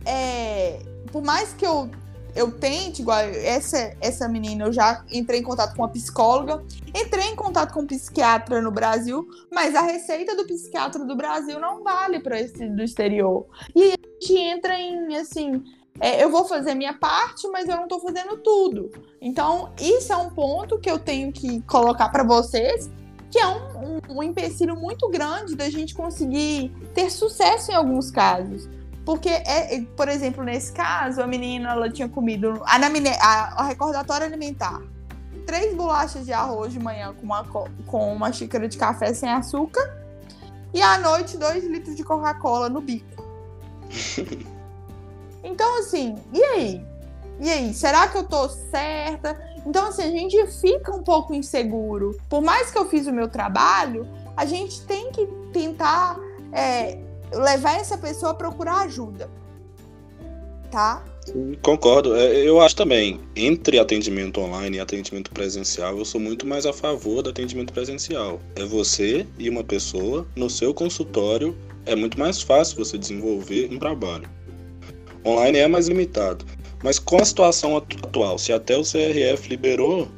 É, 0.04 0.80
por 1.10 1.22
mais 1.22 1.52
que 1.52 1.66
eu, 1.66 1.90
eu 2.34 2.52
tente, 2.52 3.02
igual 3.02 3.18
essa, 3.18 3.96
essa 4.00 4.28
menina, 4.28 4.66
eu 4.66 4.72
já 4.72 5.04
entrei 5.10 5.40
em 5.40 5.42
contato 5.42 5.74
com 5.74 5.82
uma 5.82 5.88
psicóloga, 5.88 6.64
entrei 6.94 7.26
em 7.26 7.36
contato 7.36 7.72
com 7.72 7.80
um 7.80 7.86
psiquiatra 7.86 8.60
no 8.60 8.70
Brasil, 8.70 9.26
mas 9.50 9.74
a 9.74 9.82
receita 9.82 10.36
do 10.36 10.46
psiquiatra 10.46 11.04
do 11.04 11.16
Brasil 11.16 11.58
não 11.58 11.82
vale 11.82 12.20
para 12.20 12.40
esse 12.40 12.68
do 12.68 12.82
exterior. 12.82 13.46
E 13.74 13.92
a 13.92 13.96
gente 14.20 14.38
entra 14.38 14.78
em, 14.78 15.16
assim, 15.16 15.62
é, 16.00 16.22
eu 16.22 16.30
vou 16.30 16.44
fazer 16.44 16.74
minha 16.74 16.94
parte, 16.94 17.48
mas 17.48 17.68
eu 17.68 17.76
não 17.76 17.84
estou 17.84 18.00
fazendo 18.00 18.36
tudo. 18.38 18.90
Então, 19.20 19.72
isso 19.80 20.12
é 20.12 20.16
um 20.16 20.30
ponto 20.30 20.78
que 20.78 20.90
eu 20.90 20.98
tenho 20.98 21.32
que 21.32 21.60
colocar 21.62 22.08
para 22.10 22.22
vocês, 22.22 22.90
que 23.30 23.38
é 23.38 23.46
um, 23.46 23.98
um, 24.08 24.16
um 24.18 24.22
empecilho 24.22 24.76
muito 24.76 25.08
grande 25.08 25.54
da 25.54 25.68
gente 25.68 25.94
conseguir 25.94 26.70
ter 26.94 27.10
sucesso 27.10 27.70
em 27.70 27.74
alguns 27.74 28.10
casos. 28.10 28.68
Porque, 29.04 29.28
é, 29.28 29.76
é, 29.76 29.82
por 29.96 30.08
exemplo, 30.08 30.44
nesse 30.44 30.72
caso, 30.72 31.22
a 31.22 31.26
menina 31.26 31.70
ela 31.70 31.90
tinha 31.90 32.08
comido 32.08 32.62
a, 32.64 32.76
a, 32.76 33.62
a 33.62 33.64
recordatória 33.64 34.26
alimentar. 34.26 34.82
Três 35.46 35.74
bolachas 35.74 36.26
de 36.26 36.32
arroz 36.32 36.72
de 36.72 36.78
manhã 36.78 37.14
com 37.14 37.24
uma, 37.24 37.44
com 37.86 38.12
uma 38.12 38.32
xícara 38.32 38.68
de 38.68 38.76
café 38.76 39.14
sem 39.14 39.30
açúcar. 39.30 39.96
E 40.74 40.82
à 40.82 40.98
noite, 40.98 41.38
dois 41.38 41.64
litros 41.64 41.96
de 41.96 42.04
Coca-Cola 42.04 42.68
no 42.68 42.80
bico. 42.80 43.24
Então, 45.42 45.78
assim, 45.78 46.16
e 46.32 46.42
aí? 46.42 46.86
E 47.40 47.48
aí, 47.48 47.72
será 47.72 48.08
que 48.08 48.18
eu 48.18 48.24
tô 48.24 48.48
certa? 48.48 49.38
Então, 49.66 49.88
assim, 49.88 50.02
a 50.02 50.10
gente 50.10 50.46
fica 50.46 50.94
um 50.94 51.02
pouco 51.02 51.34
inseguro. 51.34 52.18
Por 52.28 52.40
mais 52.40 52.70
que 52.70 52.78
eu 52.78 52.88
fiz 52.88 53.06
o 53.06 53.12
meu 53.12 53.28
trabalho, 53.28 54.06
a 54.36 54.44
gente 54.46 54.80
tem 54.82 55.10
que 55.10 55.26
tentar 55.52 56.18
é, 56.52 56.98
levar 57.32 57.78
essa 57.78 57.98
pessoa 57.98 58.32
a 58.32 58.34
procurar 58.34 58.80
ajuda. 58.82 59.30
Tá? 60.70 61.02
Concordo. 61.62 62.14
É, 62.16 62.36
eu 62.36 62.60
acho 62.60 62.76
também, 62.76 63.20
entre 63.36 63.78
atendimento 63.78 64.40
online 64.40 64.76
e 64.76 64.80
atendimento 64.80 65.30
presencial, 65.30 65.98
eu 65.98 66.04
sou 66.04 66.20
muito 66.20 66.46
mais 66.46 66.66
a 66.66 66.72
favor 66.72 67.22
do 67.22 67.30
atendimento 67.30 67.72
presencial. 67.72 68.40
É 68.54 68.64
você 68.64 69.26
e 69.38 69.48
uma 69.48 69.64
pessoa 69.64 70.26
no 70.36 70.48
seu 70.48 70.72
consultório, 70.72 71.56
é 71.84 71.94
muito 71.94 72.18
mais 72.18 72.40
fácil 72.40 72.76
você 72.76 72.98
desenvolver 72.98 73.68
um 73.72 73.78
trabalho. 73.78 74.28
Online 75.24 75.58
é 75.58 75.68
mais 75.68 75.88
limitado. 75.88 76.44
Mas 76.82 76.98
com 76.98 77.16
a 77.16 77.24
situação 77.24 77.76
atual, 77.76 78.38
se 78.38 78.52
até 78.52 78.76
o 78.76 78.82
CRF 78.82 79.48
liberou, 79.48 80.08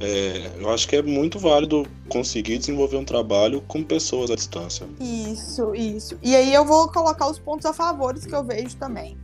é, 0.00 0.50
eu 0.58 0.68
acho 0.70 0.86
que 0.88 0.96
é 0.96 1.02
muito 1.02 1.38
válido 1.38 1.86
conseguir 2.08 2.58
desenvolver 2.58 2.96
um 2.96 3.04
trabalho 3.04 3.62
com 3.62 3.82
pessoas 3.82 4.30
à 4.30 4.34
distância. 4.34 4.86
Isso, 5.00 5.74
isso. 5.74 6.18
E 6.22 6.34
aí 6.34 6.52
eu 6.52 6.64
vou 6.64 6.90
colocar 6.90 7.28
os 7.28 7.38
pontos 7.38 7.64
a 7.66 7.72
favor 7.72 8.14
que 8.14 8.34
eu 8.34 8.44
vejo 8.44 8.76
também. 8.76 9.16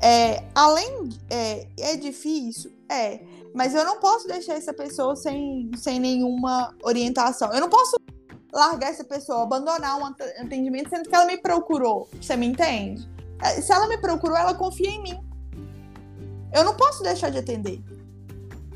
É, 0.00 0.42
além, 0.54 1.08
é, 1.30 1.66
é 1.78 1.96
difícil, 1.96 2.70
é, 2.90 3.20
mas 3.54 3.74
eu 3.74 3.84
não 3.84 3.98
posso 3.98 4.26
deixar 4.26 4.54
essa 4.54 4.74
pessoa 4.74 5.16
sem, 5.16 5.70
sem 5.76 5.98
nenhuma 5.98 6.74
orientação. 6.82 7.52
Eu 7.52 7.60
não 7.60 7.70
posso 7.70 7.96
largar 8.52 8.90
essa 8.90 9.04
pessoa, 9.04 9.42
abandonar 9.42 9.98
um 9.98 10.04
atendimento, 10.06 10.90
sendo 10.90 11.08
que 11.08 11.14
ela 11.14 11.26
me 11.26 11.38
procurou. 11.38 12.08
Você 12.20 12.36
me 12.36 12.46
entende? 12.46 13.08
É, 13.42 13.60
se 13.60 13.72
ela 13.72 13.86
me 13.86 13.98
procurou, 13.98 14.36
ela 14.36 14.54
confia 14.54 14.90
em 14.90 15.02
mim. 15.02 15.25
Eu 16.52 16.64
não 16.64 16.74
posso 16.74 17.02
deixar 17.02 17.30
de 17.30 17.38
atender. 17.38 17.82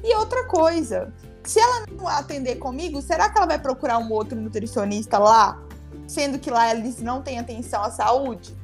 E 0.02 0.14
outra 0.16 0.44
coisa, 0.44 1.12
se 1.44 1.58
ela 1.60 1.86
não 1.90 2.08
atender 2.08 2.56
comigo, 2.56 3.02
será 3.02 3.28
que 3.28 3.38
ela 3.38 3.46
vai 3.46 3.58
procurar 3.58 3.98
um 3.98 4.10
outro 4.12 4.38
nutricionista 4.38 5.18
lá, 5.18 5.60
sendo 6.06 6.38
que 6.38 6.50
lá 6.50 6.70
eles 6.74 7.00
não 7.00 7.22
têm 7.22 7.38
atenção 7.38 7.82
à 7.82 7.90
saúde? 7.90 8.56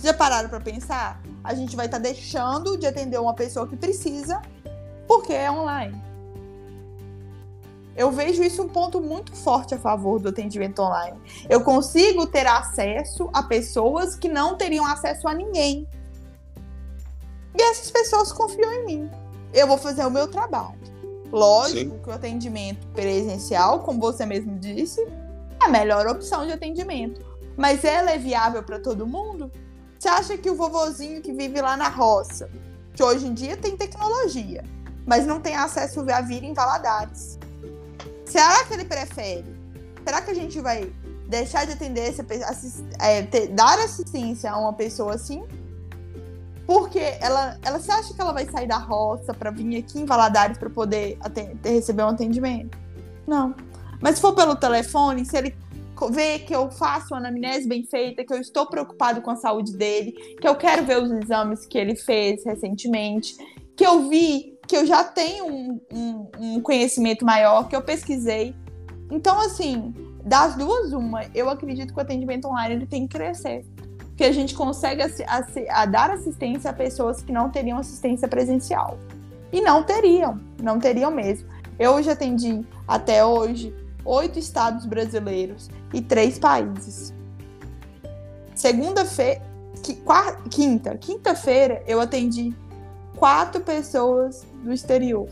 Já 0.00 0.14
pararam 0.14 0.48
para 0.48 0.60
pensar? 0.60 1.22
a 1.46 1.54
gente 1.54 1.76
vai 1.76 1.86
estar 1.86 1.98
tá 1.98 2.02
deixando 2.02 2.76
de 2.76 2.86
atender 2.86 3.20
uma 3.20 3.32
pessoa 3.32 3.68
que 3.68 3.76
precisa 3.76 4.42
porque 5.06 5.32
é 5.32 5.48
online. 5.48 6.02
Eu 7.96 8.10
vejo 8.10 8.42
isso 8.42 8.62
um 8.62 8.68
ponto 8.68 9.00
muito 9.00 9.34
forte 9.34 9.74
a 9.74 9.78
favor 9.78 10.18
do 10.18 10.28
atendimento 10.28 10.82
online. 10.82 11.16
Eu 11.48 11.62
consigo 11.62 12.26
ter 12.26 12.46
acesso 12.46 13.30
a 13.32 13.44
pessoas 13.44 14.16
que 14.16 14.28
não 14.28 14.56
teriam 14.56 14.84
acesso 14.84 15.28
a 15.28 15.32
ninguém. 15.32 15.86
E 17.58 17.62
essas 17.62 17.90
pessoas 17.90 18.32
confiam 18.32 18.72
em 18.72 18.86
mim. 18.86 19.10
Eu 19.52 19.66
vou 19.66 19.78
fazer 19.78 20.04
o 20.04 20.10
meu 20.10 20.28
trabalho. 20.28 20.78
Lógico 21.32 21.94
Sim. 21.94 22.00
que 22.02 22.08
o 22.08 22.12
atendimento 22.12 22.86
presencial, 22.88 23.80
como 23.80 24.00
você 24.00 24.24
mesmo 24.24 24.58
disse, 24.58 25.00
é 25.02 25.64
a 25.64 25.68
melhor 25.68 26.06
opção 26.06 26.46
de 26.46 26.52
atendimento. 26.52 27.24
Mas 27.56 27.84
ela 27.84 28.10
é 28.10 28.18
viável 28.18 28.62
para 28.62 28.78
todo 28.78 29.06
mundo? 29.06 29.50
Você 29.98 30.08
acha 30.08 30.36
que 30.36 30.50
o 30.50 30.54
vovozinho 30.54 31.22
que 31.22 31.32
vive 31.32 31.60
lá 31.60 31.76
na 31.76 31.88
roça, 31.88 32.50
que 32.94 33.02
hoje 33.02 33.26
em 33.26 33.34
dia 33.34 33.56
tem 33.56 33.76
tecnologia, 33.76 34.62
mas 35.06 35.26
não 35.26 35.40
tem 35.40 35.56
acesso 35.56 36.04
a 36.10 36.20
vir 36.20 36.44
em 36.44 36.52
Valadares, 36.52 37.38
será 38.24 38.64
que 38.64 38.74
ele 38.74 38.84
prefere? 38.84 39.56
Será 40.04 40.20
que 40.20 40.30
a 40.30 40.34
gente 40.34 40.60
vai 40.60 40.92
deixar 41.26 41.64
de 41.64 41.72
atender 41.72 42.08
essa 42.08 42.24
assist, 42.48 42.84
é, 43.00 43.22
ter, 43.22 43.48
dar 43.48 43.78
assistência 43.78 44.50
a 44.50 44.58
uma 44.58 44.72
pessoa 44.72 45.14
assim? 45.14 45.44
Porque 46.66 46.98
ela, 47.20 47.56
ela 47.62 47.78
você 47.78 47.92
acha 47.92 48.12
que 48.12 48.20
ela 48.20 48.32
vai 48.32 48.44
sair 48.46 48.66
da 48.66 48.78
roça 48.78 49.32
para 49.32 49.50
vir 49.50 49.78
aqui 49.78 50.00
em 50.00 50.04
Valadares 50.04 50.58
para 50.58 50.68
poder 50.68 51.18
receber 51.64 52.02
um 52.02 52.08
atendimento? 52.08 52.76
Não. 53.26 53.54
Mas 54.00 54.16
se 54.16 54.20
for 54.20 54.34
pelo 54.34 54.56
telefone, 54.56 55.24
se 55.24 55.36
ele 55.36 55.54
ver 56.10 56.40
que 56.40 56.54
eu 56.54 56.70
faço 56.70 57.14
uma 57.14 57.18
anamnese 57.18 57.66
bem 57.66 57.84
feita, 57.84 58.24
que 58.24 58.32
eu 58.32 58.38
estou 58.38 58.66
preocupado 58.66 59.22
com 59.22 59.30
a 59.30 59.36
saúde 59.36 59.76
dele, 59.76 60.12
que 60.40 60.46
eu 60.46 60.54
quero 60.54 60.84
ver 60.84 61.02
os 61.02 61.10
exames 61.10 61.64
que 61.64 61.78
ele 61.78 61.96
fez 61.96 62.44
recentemente, 62.44 63.34
que 63.74 63.86
eu 63.86 64.08
vi 64.08 64.56
que 64.66 64.76
eu 64.76 64.84
já 64.84 65.04
tenho 65.04 65.46
um, 65.46 65.80
um, 65.92 66.30
um 66.38 66.60
conhecimento 66.60 67.24
maior, 67.24 67.68
que 67.68 67.76
eu 67.76 67.82
pesquisei. 67.82 68.54
Então, 69.10 69.40
assim, 69.40 69.94
das 70.24 70.56
duas, 70.56 70.92
uma, 70.92 71.22
eu 71.34 71.48
acredito 71.48 71.92
que 71.94 71.98
o 71.98 72.02
atendimento 72.02 72.46
online 72.48 72.74
ele 72.74 72.86
tem 72.86 73.06
que 73.06 73.16
crescer. 73.16 73.64
Porque 74.16 74.24
a 74.24 74.32
gente 74.32 74.54
consegue 74.54 75.02
a, 75.02 75.08
a, 75.26 75.82
a 75.82 75.84
dar 75.84 76.10
assistência 76.10 76.70
a 76.70 76.72
pessoas 76.72 77.20
que 77.20 77.30
não 77.30 77.50
teriam 77.50 77.76
assistência 77.76 78.26
presencial. 78.26 78.98
E 79.52 79.60
não 79.60 79.82
teriam, 79.82 80.40
não 80.62 80.78
teriam 80.78 81.10
mesmo. 81.10 81.46
Eu 81.78 82.02
já 82.02 82.12
atendi 82.12 82.64
até 82.88 83.22
hoje 83.22 83.76
oito 84.06 84.38
estados 84.38 84.86
brasileiros 84.86 85.68
e 85.92 86.00
três 86.00 86.38
países. 86.38 87.12
Segunda-feira, 88.54 89.42
quinta, 90.50 90.96
quinta-feira 90.96 91.82
eu 91.86 92.00
atendi 92.00 92.56
quatro 93.18 93.60
pessoas 93.60 94.46
do 94.64 94.72
exterior. 94.72 95.28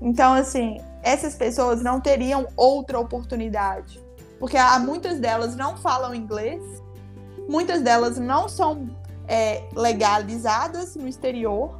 Então, 0.00 0.32
assim, 0.32 0.80
essas 1.02 1.34
pessoas 1.34 1.82
não 1.82 2.00
teriam 2.00 2.48
outra 2.56 2.98
oportunidade, 2.98 4.00
porque 4.40 4.56
há 4.56 4.78
muitas 4.78 5.20
delas 5.20 5.54
não 5.54 5.76
falam 5.76 6.14
inglês, 6.14 6.81
muitas 7.52 7.82
delas 7.82 8.16
não 8.16 8.48
são 8.48 8.88
é, 9.28 9.64
legalizadas 9.76 10.96
no 10.96 11.06
exterior 11.06 11.78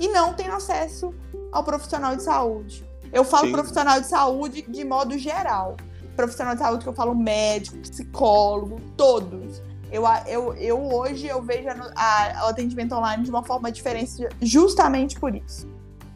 e 0.00 0.08
não 0.08 0.34
têm 0.34 0.48
acesso 0.48 1.14
ao 1.52 1.62
profissional 1.62 2.16
de 2.16 2.24
saúde. 2.24 2.84
Eu 3.12 3.24
falo 3.24 3.46
Sim. 3.46 3.52
profissional 3.52 4.00
de 4.00 4.08
saúde 4.08 4.62
de 4.62 4.84
modo 4.84 5.16
geral. 5.16 5.76
Profissional 6.16 6.54
de 6.54 6.60
saúde 6.60 6.82
que 6.82 6.88
eu 6.88 6.94
falo 6.94 7.14
médico, 7.14 7.78
psicólogo, 7.78 8.80
todos. 8.96 9.62
Eu, 9.92 10.02
eu, 10.26 10.52
eu 10.54 10.82
hoje 10.92 11.28
eu 11.28 11.40
vejo 11.40 11.68
a, 11.68 12.40
a, 12.40 12.46
o 12.46 12.48
atendimento 12.48 12.92
online 12.92 13.22
de 13.22 13.30
uma 13.30 13.44
forma 13.44 13.70
diferente 13.70 14.10
justamente 14.42 15.18
por 15.20 15.32
isso. 15.32 15.68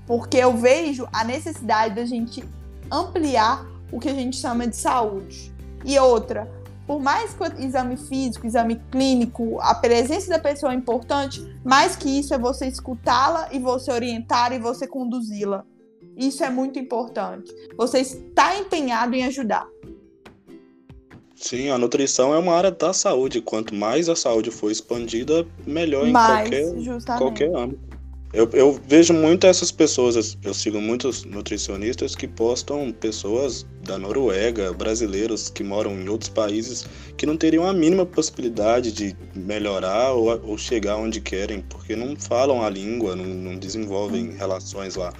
Porque 0.09 0.39
eu 0.39 0.57
vejo 0.57 1.07
a 1.13 1.23
necessidade 1.23 1.95
da 1.95 2.05
gente 2.05 2.45
ampliar 2.91 3.65
o 3.93 4.01
que 4.01 4.09
a 4.09 4.15
gente 4.15 4.37
chama 4.37 4.67
de 4.67 4.77
saúde. 4.77 5.55
E 5.85 5.97
outra, 6.01 6.51
por 6.91 7.01
mais 7.01 7.33
que 7.33 7.45
o 7.45 7.65
exame 7.65 7.97
físico, 7.97 8.45
exame 8.45 8.81
clínico, 8.91 9.61
a 9.61 9.77
presença 9.77 10.29
da 10.29 10.41
pessoa 10.41 10.73
é 10.73 10.75
importante, 10.75 11.41
mais 11.65 11.95
que 11.95 12.09
isso 12.19 12.35
é 12.35 12.39
você 12.39 12.67
escutá-la 12.67 13.49
e 13.53 13.61
você 13.61 13.93
orientar 13.93 14.53
e 14.53 14.59
você 14.59 14.89
conduzi-la. 14.89 15.65
Isso 16.17 16.43
é 16.43 16.51
muito 16.51 16.81
importante. 16.81 17.55
Você 17.77 18.01
está 18.01 18.59
empenhado 18.59 19.15
em 19.15 19.23
ajudar. 19.23 19.69
Sim, 21.37 21.71
a 21.71 21.79
nutrição 21.79 22.35
é 22.35 22.39
uma 22.39 22.55
área 22.55 22.73
da 22.73 22.93
saúde. 22.93 23.41
Quanto 23.41 23.73
mais 23.73 24.09
a 24.09 24.17
saúde 24.17 24.51
for 24.51 24.73
expandida, 24.73 25.47
melhor 25.65 26.09
em 26.09 26.11
mais, 26.11 26.51
qualquer, 26.51 27.19
qualquer 27.19 27.55
âmbito. 27.55 27.90
Eu, 28.33 28.49
eu, 28.53 28.81
vejo 28.87 29.13
muito 29.13 29.45
essas 29.45 29.73
pessoas, 29.73 30.39
eu 30.45 30.55
sigo 30.55 30.81
muitos 30.81 31.25
nutricionistas 31.25 32.15
que 32.15 32.29
postam 32.29 32.93
pessoas 32.93 33.67
da 33.83 33.99
Noruega, 33.99 34.73
brasileiros 34.73 35.51
que 35.51 35.65
moram 35.65 36.01
em 36.01 36.09
outros 36.09 36.31
países, 36.31 36.87
que 37.17 37.27
não 37.27 37.37
teriam 37.37 37.67
a 37.67 37.73
mínima 37.73 38.07
possibilidade 38.07 38.93
de 38.93 39.17
melhorar 39.35 40.13
ou, 40.13 40.29
ou 40.47 40.57
chegar 40.57 40.97
onde 40.97 41.21
querem, 41.21 41.61
porque 41.63 41.97
não 41.97 42.15
falam 42.15 42.63
a 42.63 42.71
língua, 42.71 43.17
não, 43.17 43.25
não 43.25 43.57
desenvolvem 43.57 44.29
hum. 44.29 44.37
relações 44.39 44.95
lá. 44.95 45.13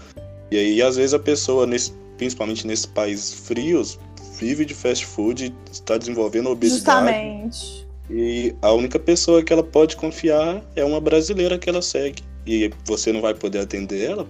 E 0.53 0.57
aí, 0.57 0.81
às 0.81 0.95
vezes, 0.95 1.13
a 1.13 1.19
pessoa, 1.19 1.67
nesse, 1.67 1.93
principalmente 2.17 2.65
nesses 2.65 2.87
países 2.87 3.35
frios, 3.35 3.99
vive 4.39 4.65
de 4.65 4.75
fast 4.75 5.05
food 5.05 5.47
e 5.47 5.73
está 5.73 5.99
desenvolvendo 5.99 6.49
obesidade. 6.49 6.79
Justamente. 6.79 7.89
E 8.09 8.55
a 8.63 8.73
única 8.73 9.01
pessoa 9.01 9.43
que 9.43 9.53
ela 9.53 9.63
pode 9.65 9.97
confiar 9.97 10.63
é 10.77 10.85
uma 10.85 11.01
brasileira 11.01 11.59
que 11.59 11.69
ela 11.69 11.83
segue. 11.83 12.30
E 12.51 12.69
você 12.85 13.13
não 13.13 13.21
vai 13.21 13.33
poder 13.33 13.61
atender 13.61 14.11
ela? 14.11 14.27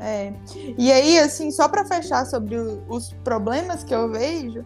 É. 0.00 0.32
E 0.78 0.90
aí, 0.90 1.18
assim, 1.18 1.50
só 1.50 1.68
para 1.68 1.84
fechar 1.84 2.24
sobre 2.24 2.56
os 2.88 3.12
problemas 3.22 3.84
que 3.84 3.94
eu 3.94 4.10
vejo 4.10 4.64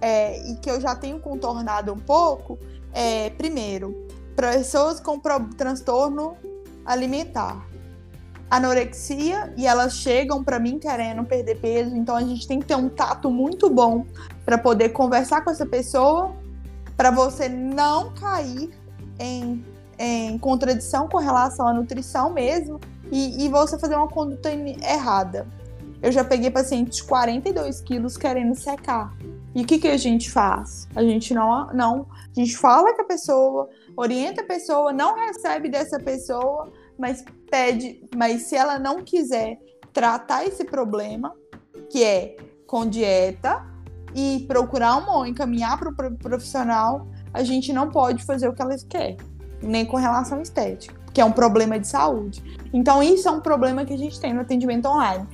é, 0.00 0.36
e 0.50 0.56
que 0.56 0.68
eu 0.68 0.80
já 0.80 0.96
tenho 0.96 1.20
contornado 1.20 1.92
um 1.92 1.98
pouco, 1.98 2.58
é, 2.92 3.30
primeiro, 3.30 4.08
pessoas 4.34 4.98
com 4.98 5.20
transtorno 5.56 6.36
alimentar 6.84 7.64
anorexia 8.50 9.52
e 9.56 9.64
elas 9.64 9.98
chegam 9.98 10.42
para 10.42 10.58
mim 10.58 10.78
querendo 10.78 11.22
perder 11.22 11.60
peso, 11.60 11.94
então 11.94 12.16
a 12.16 12.22
gente 12.22 12.48
tem 12.48 12.58
que 12.58 12.66
ter 12.66 12.76
um 12.76 12.88
tato 12.88 13.30
muito 13.30 13.70
bom 13.70 14.06
para 14.44 14.58
poder 14.58 14.88
conversar 14.88 15.42
com 15.42 15.50
essa 15.50 15.66
pessoa, 15.66 16.34
para 16.96 17.12
você 17.12 17.48
não 17.48 18.12
cair 18.14 18.70
em, 19.20 19.62
em 19.98 20.38
contradição 20.38 21.08
com 21.08 21.18
relação 21.18 21.66
à 21.66 21.72
nutrição 21.72 22.32
mesmo 22.32 22.80
e, 23.10 23.44
e 23.44 23.48
você 23.48 23.78
fazer 23.78 23.96
uma 23.96 24.08
conduta 24.08 24.50
errada. 24.50 25.46
Eu 26.00 26.12
já 26.12 26.22
peguei 26.22 26.50
pacientes 26.50 26.98
de 26.98 27.04
42 27.04 27.80
quilos 27.80 28.16
querendo 28.16 28.54
secar. 28.54 29.12
E 29.54 29.62
o 29.62 29.66
que, 29.66 29.78
que 29.78 29.88
a 29.88 29.96
gente 29.96 30.30
faz? 30.30 30.86
A 30.94 31.02
gente 31.02 31.34
não, 31.34 31.66
não. 31.72 32.06
A 32.12 32.40
gente 32.40 32.56
fala 32.56 32.94
com 32.94 33.02
a 33.02 33.04
pessoa, 33.04 33.68
orienta 33.96 34.42
a 34.42 34.44
pessoa, 34.44 34.92
não 34.92 35.16
recebe 35.16 35.68
dessa 35.68 35.98
pessoa, 35.98 36.70
mas 36.96 37.24
pede, 37.50 38.00
mas 38.14 38.42
se 38.42 38.54
ela 38.54 38.78
não 38.78 39.02
quiser 39.02 39.58
tratar 39.92 40.44
esse 40.44 40.64
problema, 40.64 41.34
que 41.90 42.04
é 42.04 42.36
com 42.66 42.86
dieta 42.86 43.64
e 44.14 44.44
procurar 44.46 45.08
ou 45.08 45.26
encaminhar 45.26 45.78
para 45.78 46.08
o 46.08 46.16
profissional, 46.18 47.08
a 47.32 47.42
gente 47.42 47.72
não 47.72 47.90
pode 47.90 48.24
fazer 48.24 48.48
o 48.48 48.54
que 48.54 48.62
ela 48.62 48.76
quer, 48.88 49.16
nem 49.62 49.84
com 49.84 49.96
relação 49.96 50.40
estética, 50.40 50.94
que 51.12 51.20
é 51.20 51.24
um 51.24 51.32
problema 51.32 51.78
de 51.78 51.86
saúde. 51.86 52.42
Então 52.72 53.02
isso 53.02 53.28
é 53.28 53.30
um 53.30 53.40
problema 53.40 53.84
que 53.84 53.94
a 53.94 53.98
gente 53.98 54.20
tem 54.20 54.32
no 54.32 54.40
atendimento 54.40 54.86
online, 54.86 55.26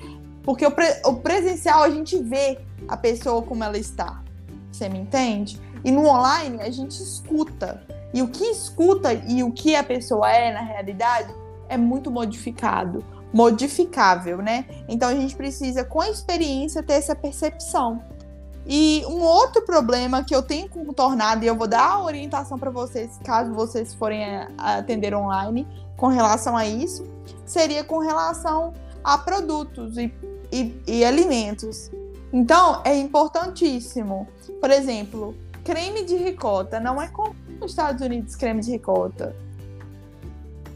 porque 0.42 0.64
o, 0.66 0.70
pre 0.70 0.86
o 1.04 1.14
presencial 1.14 1.82
a 1.82 1.90
gente 1.90 2.18
vê 2.18 2.58
a 2.88 2.96
pessoa 2.96 3.42
como 3.42 3.64
ela 3.64 3.78
está, 3.78 4.22
você 4.70 4.88
me 4.88 4.98
entende? 4.98 5.60
E 5.84 5.90
no 5.90 6.06
online 6.06 6.60
a 6.62 6.70
gente 6.70 7.02
escuta. 7.02 7.82
E 8.12 8.22
o 8.22 8.28
que 8.28 8.44
escuta 8.44 9.12
e 9.12 9.42
o 9.42 9.50
que 9.50 9.74
a 9.74 9.82
pessoa 9.82 10.30
é 10.30 10.52
na 10.52 10.60
realidade 10.60 11.34
é 11.68 11.76
muito 11.76 12.10
modificado, 12.10 13.04
modificável, 13.32 14.38
né? 14.38 14.66
Então 14.88 15.08
a 15.08 15.14
gente 15.14 15.34
precisa, 15.34 15.84
com 15.84 16.00
a 16.00 16.08
experiência, 16.08 16.82
ter 16.82 16.94
essa 16.94 17.14
percepção. 17.14 18.02
E 18.66 19.04
um 19.06 19.20
outro 19.20 19.62
problema 19.62 20.24
que 20.24 20.34
eu 20.34 20.42
tenho 20.42 20.68
contornado, 20.68 21.44
e 21.44 21.46
eu 21.46 21.54
vou 21.54 21.68
dar 21.68 21.86
a 21.86 22.02
orientação 22.02 22.58
para 22.58 22.70
vocês, 22.70 23.18
caso 23.22 23.52
vocês 23.52 23.94
forem 23.94 24.24
atender 24.56 25.14
online, 25.14 25.68
com 25.96 26.06
relação 26.06 26.56
a 26.56 26.66
isso, 26.66 27.06
seria 27.44 27.84
com 27.84 27.98
relação 27.98 28.72
a 29.02 29.18
produtos 29.18 29.98
e, 29.98 30.12
e, 30.50 30.82
e 30.86 31.04
alimentos. 31.04 31.90
Então, 32.32 32.80
é 32.84 32.96
importantíssimo. 32.96 34.26
Por 34.60 34.70
exemplo, 34.70 35.36
creme 35.62 36.04
de 36.04 36.16
ricota. 36.16 36.80
Não 36.80 37.00
é 37.00 37.08
comum 37.08 37.34
nos 37.60 37.72
Estados 37.72 38.04
Unidos 38.04 38.34
creme 38.34 38.60
de 38.60 38.72
ricota. 38.72 39.36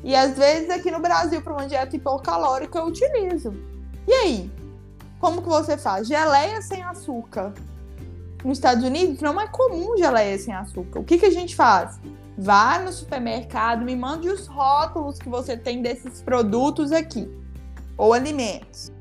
E 0.05 0.15
às 0.15 0.37
vezes 0.37 0.71
aqui 0.71 0.91
no 0.91 1.01
Brasil, 1.01 1.43
para 1.43 1.53
uma 1.53 1.67
dieta 1.67 1.97
hipocalórica, 1.97 2.79
eu 2.79 2.87
utilizo. 2.87 3.53
E 4.07 4.13
aí? 4.13 4.51
Como 5.19 5.43
que 5.43 5.49
você 5.49 5.77
faz? 5.77 6.07
Geleia 6.07 6.63
sem 6.63 6.83
açúcar. 6.83 7.53
Nos 8.45 8.59
Estados 8.59 8.85
Unidos 8.85 9.21
não 9.21 9.41
é 9.41 9.49
comum 9.49 9.97
geleia 9.97 10.39
sem 10.39 10.55
açúcar. 10.55 11.01
O 11.01 11.05
que, 11.05 11.19
que 11.19 11.27
a 11.27 11.31
gente 11.31 11.57
faz? 11.57 11.99
Vá 12.37 12.79
no 12.79 12.93
supermercado, 12.93 13.85
me 13.85 13.97
mande 13.97 14.29
os 14.29 14.47
rótulos 14.47 15.19
que 15.19 15.29
você 15.29 15.57
tem 15.57 15.83
desses 15.83 16.23
produtos 16.23 16.93
aqui, 16.93 17.29
ou 17.97 18.13
alimentos. 18.13 18.93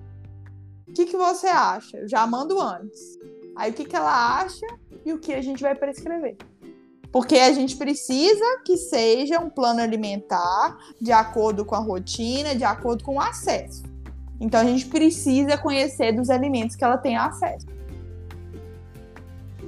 O 0.88 0.94
que, 0.94 1.06
que 1.06 1.16
você 1.16 1.46
acha? 1.46 1.98
Eu 1.98 2.10
já 2.10 2.26
mando 2.26 2.60
antes. 2.60 3.20
Aí 3.56 3.70
o 3.70 3.74
que, 3.74 3.86
que 3.86 3.96
ela 3.96 4.40
acha 4.40 4.66
e 5.06 5.14
o 5.14 5.20
que 5.20 5.34
a 5.34 5.42
gente 5.42 5.62
vai 5.62 5.76
prescrever. 5.76 6.36
Porque 7.12 7.36
a 7.36 7.52
gente 7.54 7.76
precisa 7.76 8.62
que 8.66 8.76
seja 8.76 9.40
um 9.40 9.50
plano 9.50 9.82
alimentar 9.82 10.78
de 11.00 11.12
acordo 11.12 11.64
com 11.64 11.76
a 11.76 11.80
rotina, 11.80 12.56
de 12.56 12.64
acordo 12.64 13.04
com 13.04 13.16
o 13.16 13.22
acesso. 13.22 13.84
Então 14.40 14.60
a 14.60 14.66
gente 14.66 14.88
precisa 14.88 15.58
conhecer 15.58 16.12
dos 16.12 16.30
alimentos 16.30 16.76
que 16.76 16.84
ela 16.84 16.98
tem 16.98 17.16
acesso. 17.16 17.77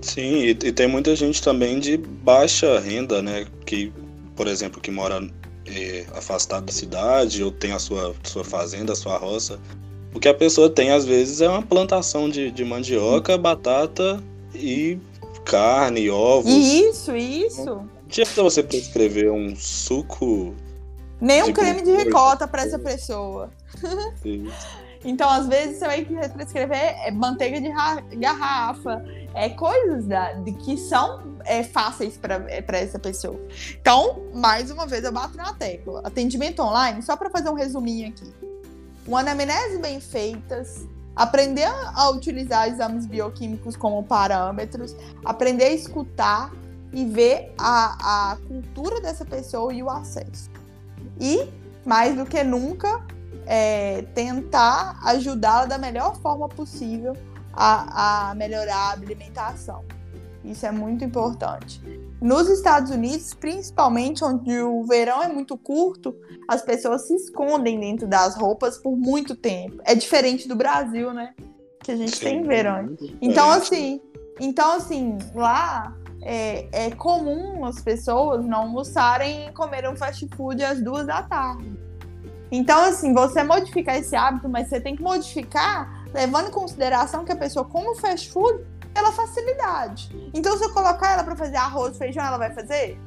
Sim, 0.01 0.43
e, 0.43 0.49
e 0.49 0.71
tem 0.71 0.87
muita 0.87 1.15
gente 1.15 1.41
também 1.41 1.79
de 1.79 1.97
baixa 1.97 2.79
renda, 2.79 3.21
né? 3.21 3.45
Que, 3.65 3.91
por 4.35 4.47
exemplo, 4.47 4.81
que 4.81 4.91
mora 4.91 5.27
é, 5.65 6.05
afastado 6.13 6.65
da 6.65 6.71
cidade 6.71 7.43
ou 7.43 7.51
tem 7.51 7.71
a 7.71 7.79
sua, 7.79 8.15
sua 8.23 8.43
fazenda, 8.43 8.93
a 8.93 8.95
sua 8.95 9.17
roça. 9.17 9.59
O 10.13 10.19
que 10.19 10.27
a 10.27 10.33
pessoa 10.33 10.69
tem, 10.69 10.91
às 10.91 11.05
vezes, 11.05 11.41
é 11.41 11.49
uma 11.49 11.61
plantação 11.61 12.29
de, 12.29 12.49
de 12.49 12.65
mandioca, 12.65 13.37
batata 13.37 14.23
e 14.55 14.97
carne, 15.45 16.09
ovos. 16.09 16.51
Isso, 16.51 17.15
isso. 17.15 17.81
Tinha 18.07 18.25
que 18.25 18.41
você 18.41 18.63
prescrever 18.63 19.31
um 19.31 19.55
suco. 19.55 20.55
Nem 21.21 21.43
um 21.43 21.53
creme 21.53 21.83
de 21.83 21.91
ricota 21.95 22.47
para 22.47 22.63
essa 22.63 22.79
pessoa. 22.79 23.51
Então, 25.03 25.29
às 25.29 25.47
vezes, 25.47 25.77
você 25.77 25.85
vai 25.85 26.05
prescrever 26.29 26.77
é, 26.77 27.11
manteiga 27.11 27.59
de 27.61 28.17
garrafa, 28.17 29.03
é, 29.33 29.49
coisas 29.49 30.05
da, 30.05 30.33
de, 30.33 30.51
que 30.51 30.77
são 30.77 31.37
é, 31.45 31.63
fáceis 31.63 32.17
para 32.17 32.45
é, 32.49 32.63
essa 32.71 32.99
pessoa. 32.99 33.39
Então, 33.79 34.23
mais 34.33 34.69
uma 34.69 34.85
vez, 34.85 35.03
eu 35.03 35.11
bato 35.11 35.37
na 35.37 35.53
tecla. 35.53 36.01
Atendimento 36.03 36.61
online, 36.61 37.01
só 37.01 37.15
para 37.15 37.29
fazer 37.29 37.49
um 37.49 37.53
resuminho 37.53 38.09
aqui. 38.09 38.33
Uma 39.07 39.21
anamnese 39.21 39.79
bem 39.79 40.01
feitas, 40.01 40.85
aprender 41.15 41.67
a 41.95 42.09
utilizar 42.09 42.67
exames 42.67 43.05
bioquímicos 43.05 43.75
como 43.75 44.03
parâmetros, 44.03 44.95
aprender 45.23 45.65
a 45.65 45.71
escutar 45.71 46.51
e 46.91 47.05
ver 47.05 47.53
a, 47.57 48.31
a 48.31 48.37
cultura 48.47 48.99
dessa 48.99 49.23
pessoa 49.23 49.73
e 49.73 49.81
o 49.81 49.89
acesso. 49.89 50.49
E, 51.19 51.47
mais 51.85 52.15
do 52.15 52.25
que 52.25 52.43
nunca, 52.43 53.03
é, 53.49 54.03
tentar 54.13 54.99
ajudá-la 55.03 55.65
da 55.65 55.77
melhor 55.79 56.15
forma 56.21 56.47
possível 56.47 57.13
a, 57.51 58.29
a 58.29 58.35
melhorar 58.35 58.75
a 58.75 58.91
alimentação. 58.91 59.83
Isso 60.45 60.67
é 60.67 60.71
muito 60.71 61.03
importante. 61.03 61.81
Nos 62.21 62.47
Estados 62.47 62.91
Unidos, 62.91 63.33
principalmente 63.33 64.23
onde 64.23 64.61
o 64.61 64.83
verão 64.83 65.23
é 65.23 65.27
muito 65.27 65.57
curto, 65.57 66.15
as 66.47 66.61
pessoas 66.61 67.07
se 67.07 67.15
escondem 67.15 67.79
dentro 67.79 68.07
das 68.07 68.35
roupas 68.35 68.77
por 68.77 68.95
muito 68.95 69.35
tempo. 69.35 69.81
É 69.83 69.95
diferente 69.95 70.47
do 70.47 70.55
Brasil, 70.55 71.11
né? 71.11 71.33
Que 71.83 71.91
a 71.91 71.95
gente 71.95 72.17
Sim, 72.17 72.25
tem 72.25 72.43
verão. 72.43 72.95
Então, 73.19 73.49
assim, 73.49 73.99
então, 74.39 74.73
assim, 74.73 75.17
lá 75.33 75.95
é, 76.21 76.67
é, 76.71 76.91
comum 76.91 77.65
as 77.65 77.81
pessoas 77.81 78.45
não 78.45 78.59
almoçarem 78.59 79.47
e 79.47 79.51
comerem 79.53 79.89
um 79.89 79.95
fast 79.95 80.27
food 80.35 80.63
às 80.63 80.79
duas 80.79 81.07
da 81.07 81.23
tarde. 81.23 81.88
Então, 82.51 82.81
assim, 82.85 83.13
você 83.13 83.43
modificar 83.43 83.95
esse 83.95 84.15
hábito, 84.15 84.49
mas 84.49 84.67
você 84.67 84.81
tem 84.81 84.95
que 84.95 85.03
modificar 85.03 86.05
levando 86.13 86.47
em 86.47 86.51
consideração 86.51 87.23
que 87.23 87.31
a 87.31 87.35
pessoa 87.35 87.65
come 87.65 87.95
fast 87.99 88.31
food 88.31 88.65
pela 88.93 89.11
facilidade. 89.11 90.09
Então, 90.33 90.57
se 90.57 90.63
eu 90.63 90.73
colocar 90.73 91.13
ela 91.13 91.23
para 91.23 91.35
fazer 91.35 91.57
arroz, 91.57 91.97
feijão, 91.97 92.23
ela 92.23 92.37
vai 92.37 92.51
fazer? 92.51 92.97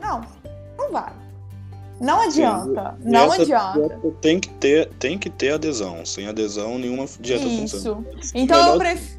Não, 0.00 0.20
não 0.76 0.92
vai. 0.92 1.12
Não 2.00 2.20
adianta. 2.20 2.96
Sim, 3.00 3.10
não 3.10 3.30
adianta. 3.30 4.00
Tem 4.20 4.40
que, 4.40 4.48
ter, 4.50 4.88
tem 4.94 5.16
que 5.16 5.30
ter 5.30 5.52
adesão. 5.52 6.04
Sem 6.04 6.26
adesão, 6.26 6.78
nenhuma 6.78 7.06
dieta 7.20 7.44
Isso. 7.44 7.78
funciona. 7.78 8.06
Então 8.34 8.72
eu, 8.72 8.78
pref... 8.78 9.18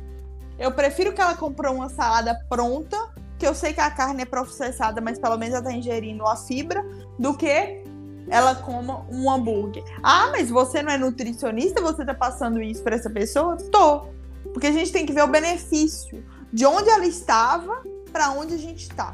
eu 0.60 0.72
prefiro 0.72 1.14
que 1.14 1.22
ela 1.22 1.34
compre 1.34 1.70
uma 1.70 1.88
salada 1.88 2.38
pronta, 2.50 2.98
que 3.40 3.48
eu 3.48 3.56
sei 3.56 3.74
que 3.74 3.80
a 3.80 3.90
carne 3.90 4.24
é 4.24 4.26
processada, 4.26 5.00
mas 5.00 5.18
pelo 5.18 5.38
menos 5.38 5.56
ela 5.56 5.64
tá 5.64 5.72
ingerindo 5.72 6.28
a 6.28 6.36
fibra, 6.36 6.86
do 7.18 7.34
que 7.36 7.83
ela 8.30 8.56
coma 8.56 9.06
um 9.10 9.30
hambúrguer. 9.30 9.84
Ah, 10.02 10.30
mas 10.32 10.50
você 10.50 10.82
não 10.82 10.92
é 10.92 10.98
nutricionista? 10.98 11.82
Você 11.82 12.06
tá 12.06 12.14
passando 12.14 12.62
isso 12.62 12.84
para 12.84 12.96
essa 12.96 13.10
pessoa? 13.10 13.58
Tô. 13.72 14.06
Porque 14.54 14.68
a 14.68 14.72
gente 14.72 14.92
tem 14.92 15.06
que 15.06 15.14
ver 15.14 15.24
o 15.24 15.28
benefício 15.28 16.24
de 16.52 16.66
onde 16.66 16.90
ela 16.90 17.06
estava 17.06 17.84
para 18.12 18.32
onde 18.32 18.54
a 18.54 18.58
gente 18.58 18.84
está. 18.84 19.14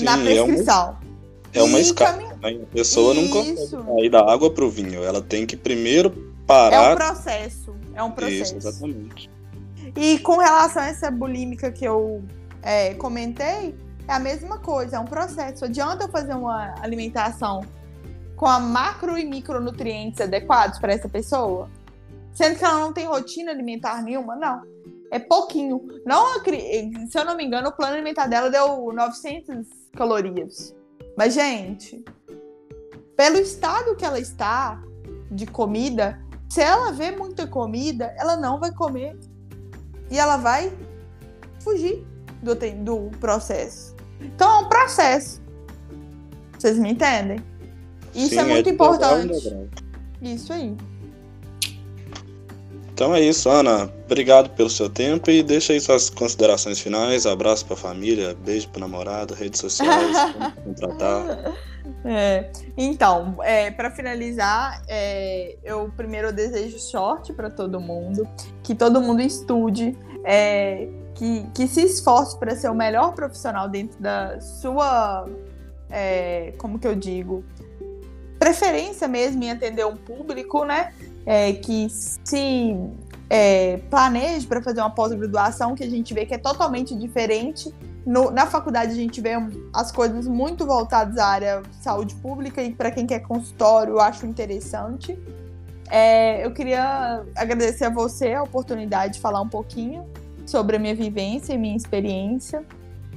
Na 0.00 0.16
prescrição. 0.18 0.98
É 1.52 1.62
uma, 1.62 1.68
é 1.68 1.70
uma 1.70 1.80
escala. 1.80 2.16
Né? 2.16 2.60
A 2.62 2.66
pessoa 2.74 3.14
Isso. 3.14 3.22
não 3.22 3.28
consegue 3.30 3.86
sair 3.86 4.10
da 4.10 4.30
água 4.30 4.50
para 4.50 4.64
o 4.64 4.70
vinho. 4.70 5.02
Ela 5.02 5.22
tem 5.22 5.46
que 5.46 5.56
primeiro 5.56 6.10
parar. 6.46 6.90
É 6.90 6.92
um 6.92 6.96
processo. 6.96 7.76
É 7.94 8.02
um 8.02 8.10
processo. 8.10 8.56
Isso, 8.56 8.68
exatamente. 8.68 9.30
E 9.96 10.18
com 10.18 10.36
relação 10.36 10.82
a 10.82 10.86
essa 10.86 11.10
bulímica 11.10 11.72
que 11.72 11.84
eu 11.84 12.22
é, 12.62 12.94
comentei, 12.94 13.74
é 14.08 14.12
a 14.12 14.18
mesma 14.18 14.58
coisa, 14.58 14.96
é 14.96 15.00
um 15.00 15.04
processo. 15.04 15.64
Adianta 15.64 16.04
eu 16.04 16.08
fazer 16.08 16.34
uma 16.34 16.74
alimentação 16.80 17.62
com 18.36 18.46
a 18.46 18.60
macro 18.60 19.18
e 19.18 19.24
micronutrientes 19.24 20.20
adequados 20.20 20.78
para 20.78 20.92
essa 20.92 21.08
pessoa? 21.08 21.70
Sendo 22.32 22.58
que 22.58 22.64
ela 22.64 22.80
não 22.80 22.92
tem 22.92 23.06
rotina 23.06 23.50
alimentar 23.50 24.02
nenhuma, 24.02 24.36
não. 24.36 24.62
É 25.10 25.18
pouquinho. 25.18 25.80
Não, 26.04 26.26
se 26.44 27.18
eu 27.18 27.24
não 27.24 27.36
me 27.36 27.44
engano, 27.44 27.68
o 27.68 27.72
plano 27.72 27.94
alimentar 27.94 28.26
dela 28.26 28.50
deu 28.50 28.92
900 28.92 29.66
calorias. 29.96 30.74
Mas, 31.16 31.34
gente, 31.34 32.04
pelo 33.16 33.38
estado 33.38 33.96
que 33.96 34.04
ela 34.04 34.20
está 34.20 34.82
de 35.30 35.46
comida, 35.46 36.20
se 36.48 36.60
ela 36.60 36.92
vê 36.92 37.10
muita 37.10 37.46
comida, 37.46 38.14
ela 38.18 38.36
não 38.36 38.60
vai 38.60 38.72
comer. 38.72 39.18
E 40.10 40.18
ela 40.18 40.36
vai 40.36 40.72
fugir 41.60 42.06
do, 42.42 42.54
do 42.54 43.10
processo. 43.18 43.95
Então 44.20 44.50
é 44.50 44.58
um 44.60 44.68
processo. 44.68 45.40
Vocês 46.58 46.78
me 46.78 46.92
entendem? 46.92 47.40
Isso 48.14 48.30
Sim, 48.30 48.38
é 48.38 48.44
muito 48.44 48.68
é 48.68 48.72
importante. 48.72 49.68
Isso 50.22 50.52
aí. 50.52 50.74
Então 52.92 53.14
é 53.14 53.20
isso, 53.20 53.50
Ana. 53.50 53.92
Obrigado 54.06 54.48
pelo 54.50 54.70
seu 54.70 54.88
tempo 54.88 55.30
e 55.30 55.42
deixa 55.42 55.74
aí 55.74 55.80
suas 55.80 56.08
considerações 56.08 56.80
finais. 56.80 57.26
Abraço 57.26 57.66
para 57.66 57.74
a 57.74 57.76
família, 57.76 58.34
beijo 58.42 58.70
para 58.70 58.80
namorado, 58.80 59.34
redes 59.34 59.60
sociais, 59.60 60.16
contratar. 60.64 61.54
É, 62.06 62.50
então, 62.74 63.36
é, 63.42 63.70
para 63.70 63.90
finalizar, 63.90 64.82
é, 64.88 65.56
eu 65.62 65.92
primeiro 65.94 66.32
desejo 66.32 66.78
sorte 66.78 67.34
para 67.34 67.50
todo 67.50 67.78
mundo, 67.78 68.26
que 68.62 68.74
todo 68.74 68.98
mundo 69.00 69.20
estude, 69.20 69.94
é, 70.24 70.88
que, 71.16 71.46
que 71.54 71.66
se 71.66 71.82
esforce 71.82 72.38
para 72.38 72.54
ser 72.54 72.70
o 72.70 72.74
melhor 72.74 73.12
profissional 73.14 73.68
dentro 73.68 74.00
da 74.00 74.40
sua, 74.40 75.28
é, 75.90 76.54
como 76.58 76.78
que 76.78 76.86
eu 76.86 76.94
digo, 76.94 77.44
preferência 78.38 79.08
mesmo 79.08 79.42
em 79.42 79.50
atender 79.50 79.84
um 79.84 79.96
público, 79.96 80.64
né? 80.64 80.92
é, 81.26 81.52
que 81.52 81.88
se 81.90 82.76
é, 83.28 83.78
planeje 83.90 84.46
para 84.46 84.62
fazer 84.62 84.80
uma 84.80 84.90
pós-graduação, 84.90 85.74
que 85.74 85.82
a 85.82 85.90
gente 85.90 86.14
vê 86.14 86.24
que 86.24 86.32
é 86.32 86.38
totalmente 86.38 86.94
diferente. 86.94 87.74
No, 88.06 88.30
na 88.30 88.46
faculdade 88.46 88.92
a 88.92 88.94
gente 88.94 89.20
vê 89.20 89.32
as 89.74 89.90
coisas 89.90 90.28
muito 90.28 90.64
voltadas 90.64 91.18
à 91.18 91.26
área 91.26 91.62
saúde 91.82 92.14
pública 92.14 92.62
e 92.62 92.72
para 92.72 92.92
quem 92.92 93.04
quer 93.04 93.18
consultório 93.18 93.94
eu 93.94 94.00
acho 94.00 94.24
interessante. 94.24 95.18
É, 95.90 96.46
eu 96.46 96.52
queria 96.52 97.24
agradecer 97.34 97.86
a 97.86 97.90
você 97.90 98.32
a 98.32 98.42
oportunidade 98.42 99.14
de 99.14 99.20
falar 99.20 99.40
um 99.40 99.48
pouquinho 99.48 100.06
sobre 100.46 100.76
a 100.76 100.78
minha 100.78 100.94
vivência 100.94 101.52
e 101.52 101.58
minha 101.58 101.76
experiência. 101.76 102.64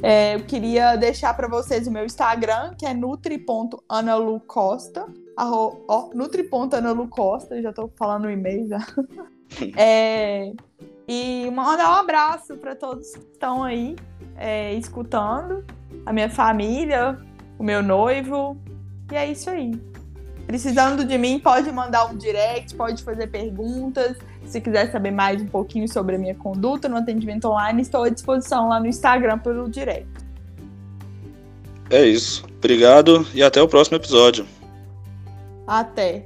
É, 0.02 0.36
eu 0.36 0.46
queria 0.46 0.96
deixar 0.96 1.36
para 1.36 1.48
vocês 1.48 1.86
o 1.88 1.92
meu 1.92 2.06
Instagram, 2.06 2.74
que 2.78 2.86
é 2.86 2.94
nutri.analucosta. 2.94 5.08
Ó, 5.38 6.10
nutri.analucosta, 6.14 7.62
já 7.62 7.70
estou 7.70 7.92
falando 7.98 8.26
o 8.26 8.32
e-mail 8.32 8.68
já. 8.68 8.86
é, 9.78 10.52
e 11.08 11.50
mandar 11.52 11.92
um 11.92 11.96
abraço 11.96 12.58
para 12.58 12.76
todos 12.76 13.12
que 13.12 13.32
estão 13.34 13.64
aí 13.64 13.96
é, 14.38 14.74
escutando, 14.76 15.66
a 16.06 16.14
minha 16.14 16.30
família, 16.30 17.18
o 17.58 17.64
meu 17.64 17.82
noivo. 17.84 18.58
E 19.12 19.16
é 19.16 19.30
isso 19.30 19.50
aí. 19.50 19.72
Precisando 20.46 21.04
de 21.04 21.18
mim, 21.18 21.40
pode 21.40 21.72
mandar 21.72 22.06
um 22.06 22.16
direct, 22.16 22.76
pode 22.76 23.04
fazer 23.04 23.26
perguntas. 23.28 24.16
Se 24.50 24.60
quiser 24.60 24.92
saber 24.92 25.12
mais 25.12 25.40
um 25.40 25.46
pouquinho 25.46 25.88
sobre 25.88 26.16
a 26.16 26.18
minha 26.18 26.34
conduta 26.34 26.90
no 26.90 26.98
atendimento 26.98 27.46
online, 27.46 27.84
estou 27.84 28.02
à 28.02 28.10
disposição 28.10 28.68
lá 28.68 28.80
no 28.80 28.88
Instagram 28.88 29.38
pelo 29.38 29.70
direct. 29.70 30.10
É 31.92 32.04
isso. 32.04 32.44
Obrigado 32.58 33.28
e 33.32 33.44
até 33.44 33.62
o 33.62 33.68
próximo 33.68 33.98
episódio. 33.98 34.48
Até. 35.68 36.26